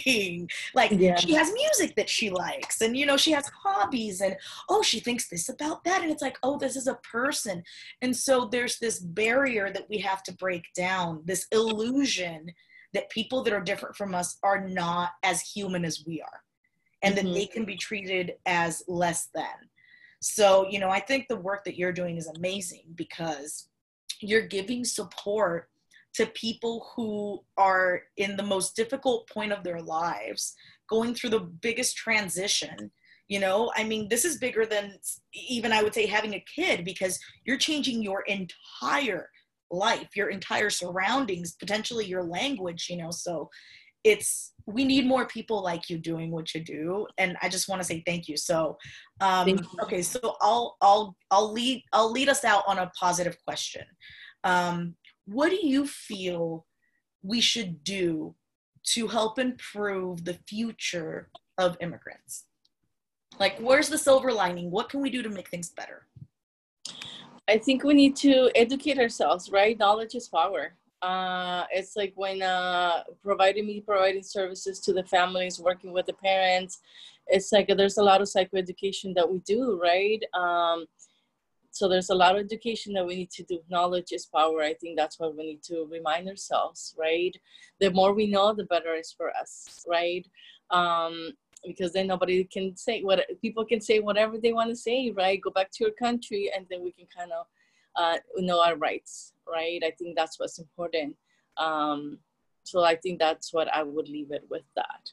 being 0.06 0.50
like 0.74 0.92
yeah. 0.92 1.16
she 1.16 1.34
has 1.34 1.52
music 1.54 1.96
that 1.96 2.10
she 2.10 2.30
likes 2.30 2.82
and 2.82 2.96
you 2.96 3.06
know 3.06 3.18
she 3.18 3.32
has 3.32 3.50
hobbies 3.64 4.22
and 4.22 4.36
oh 4.70 4.82
she 4.82 5.00
thinks 5.00 5.28
this 5.28 5.50
about 5.50 5.84
that 5.84 6.02
and 6.02 6.12
it's 6.12 6.22
like 6.22 6.38
oh 6.44 6.58
this 6.58 6.76
is 6.76 6.88
a 6.88 6.96
person 6.96 7.64
and 8.02 8.16
so 8.16 8.46
there's 8.46 8.80
this 8.80 9.00
barrier 9.00 9.72
that 9.72 9.90
we 9.90 9.98
have 9.98 10.24
to 10.24 10.34
break 10.34 10.66
down 10.76 11.22
this 11.26 11.48
illusion 11.52 12.52
that 12.94 13.10
people 13.10 13.44
that 13.44 13.54
are 13.54 13.62
different 13.62 13.96
from 13.96 14.16
us 14.16 14.38
are 14.44 14.68
not 14.68 15.12
as 15.24 15.42
human 15.42 15.84
as 15.84 16.04
we 16.06 16.22
are 16.22 16.42
and 17.04 17.16
mm-hmm. 17.16 17.28
that 17.28 17.34
they 17.34 17.46
can 17.46 17.66
be 17.66 17.76
treated 17.76 18.34
as 18.46 18.84
less 18.88 19.30
than 19.34 19.46
so 20.22 20.68
you 20.70 20.80
know 20.80 20.90
i 20.90 21.00
think 21.00 21.28
the 21.28 21.36
work 21.36 21.64
that 21.64 21.78
you're 21.78 21.92
doing 21.92 22.18
is 22.18 22.28
amazing 22.38 22.84
because 22.96 23.70
you're 24.20 24.48
giving 24.48 24.84
support 24.84 25.70
to 26.16 26.26
people 26.28 26.88
who 26.96 27.42
are 27.58 28.02
in 28.18 28.38
the 28.38 28.44
most 28.44 28.76
difficult 28.76 29.30
point 29.30 29.52
of 29.52 29.64
their 29.64 29.82
lives, 29.82 30.56
going 30.90 31.14
through 31.14 31.32
the 31.32 31.40
biggest 31.62 31.96
transition. 31.96 32.92
You 33.28 33.40
know, 33.40 33.72
I 33.76 33.84
mean, 33.84 34.08
this 34.10 34.24
is 34.24 34.38
bigger 34.38 34.66
than 34.66 34.98
even 35.34 35.74
I 35.74 35.84
would 35.84 35.94
say 35.94 36.06
having 36.06 36.34
a 36.34 36.46
kid 36.56 36.86
because 36.86 37.20
you're 37.46 37.58
changing 37.58 38.02
your 38.02 38.22
entire 38.22 39.30
life, 39.70 40.16
your 40.16 40.30
entire 40.30 40.70
surroundings, 40.70 41.56
potentially 41.60 42.06
your 42.06 42.24
language, 42.24 42.88
you 42.90 42.98
know. 42.98 43.12
So 43.12 43.50
it's 44.04 44.54
we 44.66 44.86
need 44.86 45.06
more 45.06 45.26
people 45.28 45.62
like 45.62 45.90
you 45.90 45.98
doing 45.98 46.32
what 46.32 46.54
you 46.54 46.62
do 46.62 47.06
and 47.18 47.36
i 47.42 47.50
just 47.50 47.68
want 47.68 47.82
to 47.82 47.88
say 47.88 48.02
thank 48.06 48.28
you 48.28 48.38
so 48.38 48.78
um 49.22 49.48
you. 49.48 49.60
okay 49.82 50.02
so 50.02 50.36
i'll 50.42 50.78
i'll 50.82 51.16
i'll 51.32 51.52
lead 51.52 51.84
i'll 51.94 52.12
lead 52.12 52.30
us 52.30 52.44
out 52.46 52.64
on 52.68 52.78
a 52.80 52.92
positive 53.00 53.36
question 53.46 53.84
um 54.44 54.96
what 55.28 55.50
do 55.50 55.60
you 55.62 55.86
feel 55.86 56.66
we 57.22 57.42
should 57.42 57.84
do 57.84 58.34
to 58.84 59.08
help 59.08 59.38
improve 59.38 60.24
the 60.24 60.36
future 60.48 61.30
of 61.58 61.78
immigrants? 61.82 62.46
Like, 63.40 63.60
where's 63.60 63.90
the 63.90 63.98
silver 63.98 64.32
lining? 64.32 64.72
What 64.72 64.90
can 64.90 65.02
we 65.02 65.10
do 65.10 65.22
to 65.22 65.30
make 65.30 65.50
things 65.50 65.70
better? 65.70 66.08
I 67.50 67.58
think 67.58 67.84
we 67.84 67.94
need 67.94 68.16
to 68.18 68.50
educate 68.56 68.98
ourselves, 68.98 69.52
right? 69.52 69.78
Knowledge 69.78 70.16
is 70.16 70.28
power. 70.28 70.74
Uh, 71.02 71.66
it's 71.72 71.96
like 71.96 72.14
when 72.16 72.42
uh, 72.42 73.04
providing 73.22 73.68
me 73.68 73.82
providing 73.82 74.24
services 74.24 74.80
to 74.80 74.94
the 74.94 75.04
families, 75.04 75.60
working 75.60 75.92
with 75.92 76.06
the 76.08 76.14
parents. 76.14 76.80
It's 77.28 77.52
like 77.52 77.68
there's 77.76 77.98
a 77.98 78.04
lot 78.04 78.22
of 78.22 78.28
psychoeducation 78.28 79.14
that 79.16 79.30
we 79.30 79.40
do, 79.40 79.80
right? 79.82 80.24
Um, 80.34 80.86
so 81.78 81.88
there's 81.88 82.10
a 82.10 82.16
lot 82.16 82.36
of 82.36 82.44
education 82.44 82.94
that 82.94 83.06
we 83.06 83.16
need 83.16 83.32
to 83.32 83.44
do. 83.44 83.60
Knowledge 83.70 84.12
is 84.12 84.26
power. 84.26 84.62
I 84.62 84.74
think 84.74 84.98
that's 84.98 85.20
what 85.20 85.36
we 85.36 85.46
need 85.46 85.64
to 85.64 85.88
remind 85.92 86.28
ourselves 86.28 86.96
right? 86.98 87.36
The 87.80 87.92
more 87.92 88.14
we 88.14 88.28
know 88.28 88.54
the 88.54 88.66
better 88.66 88.94
it's 88.96 89.14
for 89.14 89.32
us 89.36 89.86
right? 89.88 90.28
Um, 90.70 91.34
because 91.66 91.94
then 91.94 92.08
nobody 92.08 92.44
can 92.44 92.78
say 92.78 93.02
what 93.02 93.26
people 93.42 93.66
can 93.66 93.82
say 93.82 94.00
whatever 94.00 94.38
they 94.38 94.54
want 94.54 94.70
to 94.70 94.76
say 94.76 95.12
right? 95.16 95.42
Go 95.42 95.52
back 95.52 95.72
to 95.72 95.84
your 95.84 95.94
country 95.94 96.52
and 96.56 96.66
then 96.70 96.84
we 96.84 96.92
can 96.92 97.08
kind 97.16 97.32
of 97.32 97.46
uh, 97.96 98.18
know 98.38 98.62
our 98.62 98.76
rights 98.76 99.34
right? 99.48 99.82
I 99.84 99.92
think 99.92 100.16
that's 100.16 100.40
what's 100.40 100.60
important. 100.60 101.16
Um, 101.58 102.20
so 102.68 102.84
i 102.84 102.96
think 102.96 103.18
that's 103.18 103.54
what 103.54 103.74
i 103.74 103.82
would 103.82 104.10
leave 104.10 104.32
it 104.32 104.44
with 104.50 104.68
that. 104.76 105.04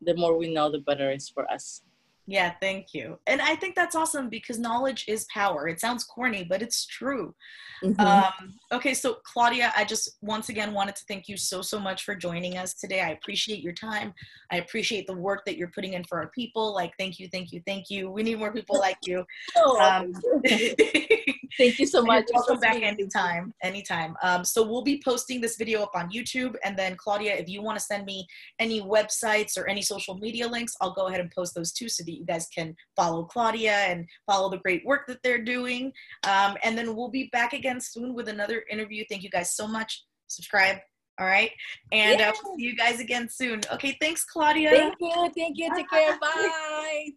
The 0.00 0.14
more 0.14 0.36
we 0.36 0.52
know 0.54 0.70
the 0.70 0.78
better 0.78 1.10
it's 1.10 1.28
for 1.28 1.50
us 1.50 1.82
yeah, 2.26 2.54
thank 2.60 2.94
you. 2.94 3.18
And 3.26 3.42
I 3.42 3.54
think 3.54 3.74
that's 3.74 3.94
awesome 3.94 4.28
because 4.28 4.58
knowledge 4.58 5.04
is 5.08 5.26
power. 5.32 5.68
It 5.68 5.80
sounds 5.80 6.04
corny, 6.04 6.44
but 6.44 6.62
it's 6.62 6.86
true. 6.86 7.34
Mm-hmm. 7.82 8.00
Um, 8.00 8.54
okay, 8.72 8.94
so 8.94 9.18
Claudia, 9.24 9.72
I 9.76 9.84
just 9.84 10.16
once 10.22 10.48
again 10.48 10.72
wanted 10.72 10.96
to 10.96 11.04
thank 11.06 11.28
you 11.28 11.36
so, 11.36 11.60
so 11.60 11.78
much 11.78 12.04
for 12.04 12.14
joining 12.14 12.56
us 12.56 12.72
today. 12.72 13.02
I 13.02 13.10
appreciate 13.10 13.60
your 13.60 13.74
time. 13.74 14.14
I 14.50 14.56
appreciate 14.56 15.06
the 15.06 15.14
work 15.14 15.44
that 15.44 15.58
you're 15.58 15.72
putting 15.74 15.92
in 15.92 16.04
for 16.04 16.18
our 16.18 16.28
people. 16.28 16.72
Like, 16.72 16.94
thank 16.98 17.18
you, 17.18 17.28
thank 17.28 17.52
you, 17.52 17.60
thank 17.66 17.90
you. 17.90 18.10
We 18.10 18.22
need 18.22 18.38
more 18.38 18.52
people 18.52 18.78
like 18.78 18.98
you. 19.04 19.24
Oh, 19.56 19.78
um, 19.80 20.12
Thank 21.58 21.78
you 21.78 21.86
so 21.86 22.02
much. 22.02 22.24
Welcome 22.32 22.58
back 22.60 22.82
anytime, 22.82 23.54
anytime. 23.62 24.16
Um, 24.22 24.44
so 24.44 24.62
we'll 24.62 24.82
be 24.82 25.00
posting 25.04 25.40
this 25.40 25.56
video 25.56 25.82
up 25.82 25.92
on 25.94 26.10
YouTube, 26.10 26.56
and 26.64 26.76
then 26.76 26.96
Claudia, 26.96 27.34
if 27.36 27.48
you 27.48 27.62
want 27.62 27.78
to 27.78 27.84
send 27.84 28.04
me 28.04 28.26
any 28.58 28.80
websites 28.80 29.56
or 29.56 29.68
any 29.68 29.82
social 29.82 30.16
media 30.18 30.48
links, 30.48 30.74
I'll 30.80 30.94
go 30.94 31.06
ahead 31.06 31.20
and 31.20 31.30
post 31.30 31.54
those 31.54 31.72
too, 31.72 31.88
so 31.88 32.02
that 32.04 32.12
you 32.12 32.24
guys 32.24 32.48
can 32.54 32.74
follow 32.96 33.24
Claudia 33.24 33.72
and 33.72 34.06
follow 34.26 34.50
the 34.50 34.58
great 34.58 34.84
work 34.84 35.06
that 35.06 35.22
they're 35.22 35.42
doing. 35.42 35.92
Um, 36.24 36.56
and 36.64 36.76
then 36.76 36.96
we'll 36.96 37.10
be 37.10 37.28
back 37.32 37.52
again 37.52 37.80
soon 37.80 38.14
with 38.14 38.28
another 38.28 38.64
interview. 38.70 39.04
Thank 39.08 39.22
you 39.22 39.30
guys 39.30 39.54
so 39.54 39.66
much. 39.66 40.04
Subscribe. 40.26 40.78
All 41.20 41.26
right. 41.26 41.52
And 41.92 42.18
yeah. 42.18 42.30
uh, 42.30 42.32
see 42.32 42.64
you 42.64 42.74
guys 42.74 42.98
again 42.98 43.28
soon. 43.28 43.60
Okay. 43.72 43.96
Thanks, 44.00 44.24
Claudia. 44.24 44.70
Thank 44.70 44.94
you. 45.00 45.32
Thank 45.36 45.58
you. 45.58 45.74
Take 45.74 45.88
care. 45.88 46.18
Bye. 46.18 47.10